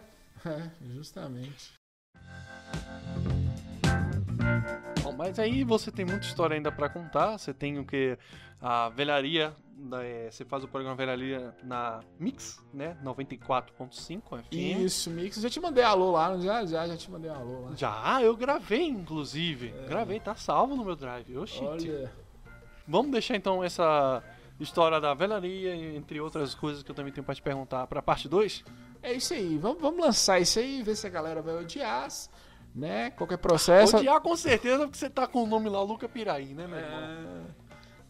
[0.48, 1.74] é, justamente.
[5.02, 7.38] Bom, mas aí você tem muita história ainda pra contar.
[7.38, 8.18] Você tem o que?
[8.62, 9.54] A velharia.
[9.84, 12.96] da- é, você faz o programa Velharia na Mix, né?
[13.04, 14.54] 94.5 FM.
[14.86, 15.38] Isso, Mix.
[15.38, 17.72] Eu já te mandei alô lá, já, já, já te mandei alô lá.
[17.76, 19.70] Já, eu gravei, inclusive.
[19.88, 21.36] Gravei, tá salvo no meu drive.
[21.38, 21.64] Oxi.
[21.64, 22.12] Olha,
[22.88, 24.24] Vamos deixar então essa
[24.60, 28.28] história da velharia, entre outras coisas que eu também tenho pra te perguntar, pra parte
[28.30, 28.64] 2?
[29.02, 29.58] é isso aí.
[29.58, 32.08] Vamos, vamos lançar isso aí, ver se a galera vai odiar,
[32.76, 33.10] né?
[33.12, 33.98] Qualquer processo.
[33.98, 37.00] Odiar com certeza, porque você tá com o nome lá, Luca Piraí, né, meu irmão?
[37.00, 37.61] É, Então,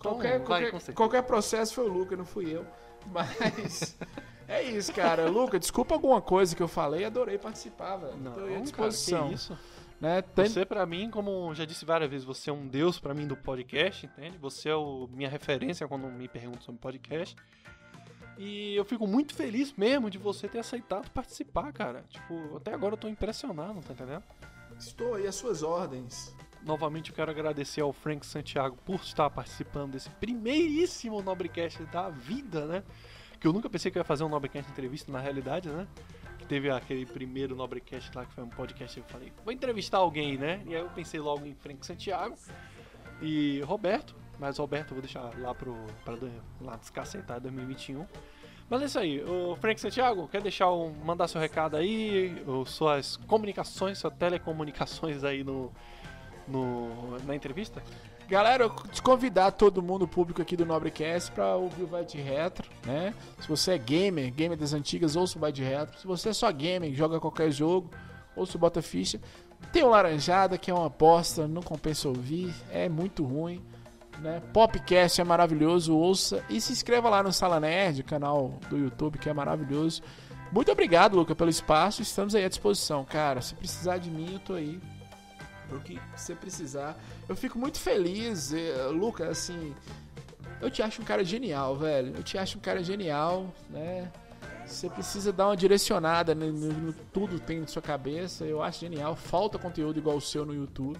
[0.02, 2.66] qualquer, vai, qualquer, qualquer processo foi o Luca, não fui eu.
[3.08, 3.97] Mas
[4.47, 5.30] é isso, cara.
[5.30, 8.18] Luca, desculpa alguma coisa que eu falei, adorei participar, velho.
[8.18, 9.30] Não, Tô à cara, disposição.
[9.30, 9.58] que isso?
[9.99, 10.22] Né?
[10.22, 13.28] Tem- Você, pra mim, como já disse várias vezes, você é um deus pra mim
[13.28, 14.38] do podcast, entende?
[14.39, 17.36] Você é o, minha referência quando me perguntam sobre podcast.
[18.38, 22.04] E eu fico muito feliz mesmo de você ter aceitado participar, cara.
[22.10, 24.24] Tipo, até agora eu tô impressionado, tá entendendo?
[24.80, 26.36] Estou aí às suas ordens.
[26.64, 32.66] Novamente eu quero agradecer ao Frank Santiago por estar participando desse primeiríssimo Nobrecast da vida,
[32.66, 32.84] né?
[33.39, 35.88] Que eu nunca pensei que eu ia fazer um Nobrecast entrevista na realidade, né?
[36.38, 40.38] Que teve aquele primeiro Nobrecast lá que foi um podcast eu falei, vou entrevistar alguém,
[40.38, 40.62] né?
[40.68, 42.36] E aí eu pensei logo em Frank Santiago
[43.22, 46.16] e Roberto, mas Roberto eu vou deixar lá pro pra
[46.59, 48.05] lá descacetar 2021.
[48.70, 53.18] Mas é isso aí, o Frank Santiago, quer deixar um, mandar seu recado aí, suas
[53.18, 55.74] comunicações, suas telecomunicações aí no,
[56.48, 57.82] no, na entrevista?
[58.32, 62.06] Galera, eu te convidar todo mundo, o público aqui do Nobrecast, pra ouvir o Vai
[62.06, 63.14] de Retro, né?
[63.39, 66.00] Se você é gamer, gamer das antigas, ouça o Vai de Retro.
[66.00, 67.89] Se você é só gamer, joga qualquer jogo,
[68.34, 69.20] ouça o Bota Ficha.
[69.74, 73.62] Tem o Laranjada, que é uma aposta, não compensa ouvir, é muito ruim.
[74.20, 74.42] Né?
[74.54, 76.42] Popcast é maravilhoso, ouça.
[76.50, 80.02] E se inscreva lá no Sala Nerd, canal do YouTube, que é maravilhoso.
[80.52, 82.02] Muito obrigado, Luca, pelo espaço.
[82.02, 83.42] Estamos aí à disposição, cara.
[83.42, 84.80] Se precisar de mim, eu tô aí
[85.78, 86.97] o que você precisar.
[87.28, 89.74] Eu fico muito feliz, eh, Luca, assim.
[90.61, 92.15] Eu te acho um cara genial, velho.
[92.15, 94.11] Eu te acho um cara genial, né?
[94.65, 98.45] Você precisa dar uma direcionada no, no- no tudo tem na sua cabeça.
[98.45, 99.15] Eu acho genial.
[99.15, 100.99] Falta conteúdo igual o seu no YouTube.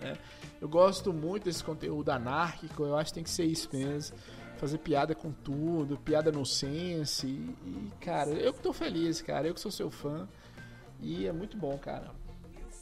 [0.00, 0.16] né?
[0.60, 2.84] Eu gosto muito desse conteúdo anárquico.
[2.84, 4.16] Eu acho que tem que ser isso mesmo.
[4.58, 7.26] Fazer piada com tudo, piada no sense.
[7.26, 9.48] E, e, cara, eu que tô feliz, cara.
[9.48, 10.28] Eu que sou seu fã.
[11.00, 12.10] E é muito bom, cara.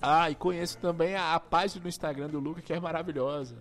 [0.00, 3.56] Ah, e conheço também a, a página do Instagram do Luca, que é maravilhosa.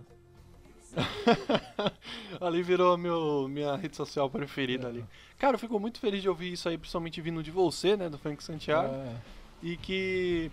[2.40, 5.04] ali virou meu, minha rede social preferida ali.
[5.38, 8.18] Cara, eu fico muito feliz de ouvir isso aí, principalmente vindo de você, né, do
[8.18, 8.94] Frank Santiago.
[8.94, 9.16] É.
[9.62, 10.52] E que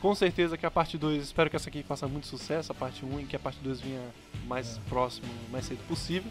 [0.00, 3.04] com certeza que a parte 2, espero que essa aqui faça muito sucesso, a parte
[3.04, 4.02] 1, e que a parte 2 venha
[4.46, 6.30] mais próximo, mais cedo possível.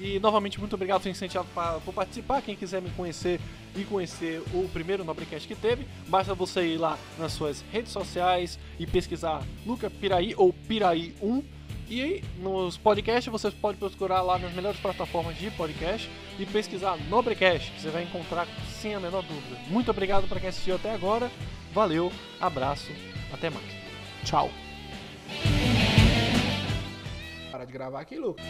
[0.00, 2.42] E novamente, muito obrigado por incentivar pa- por participar.
[2.42, 3.40] Quem quiser me conhecer
[3.76, 8.58] e conhecer o primeiro Nobrecast que teve, basta você ir lá nas suas redes sociais
[8.78, 11.42] e pesquisar Luca Piraí ou Piraí1.
[11.88, 16.96] E aí, nos podcasts vocês podem procurar lá nas melhores plataformas de podcast e pesquisar
[17.10, 18.48] Nobrecast, que você vai encontrar
[18.80, 19.56] sem a menor dúvida.
[19.68, 21.30] Muito obrigado para quem assistiu até agora.
[21.72, 22.90] Valeu, abraço,
[23.32, 23.66] até mais.
[24.24, 24.50] Tchau.
[27.52, 28.44] Para de gravar aqui, Lucas.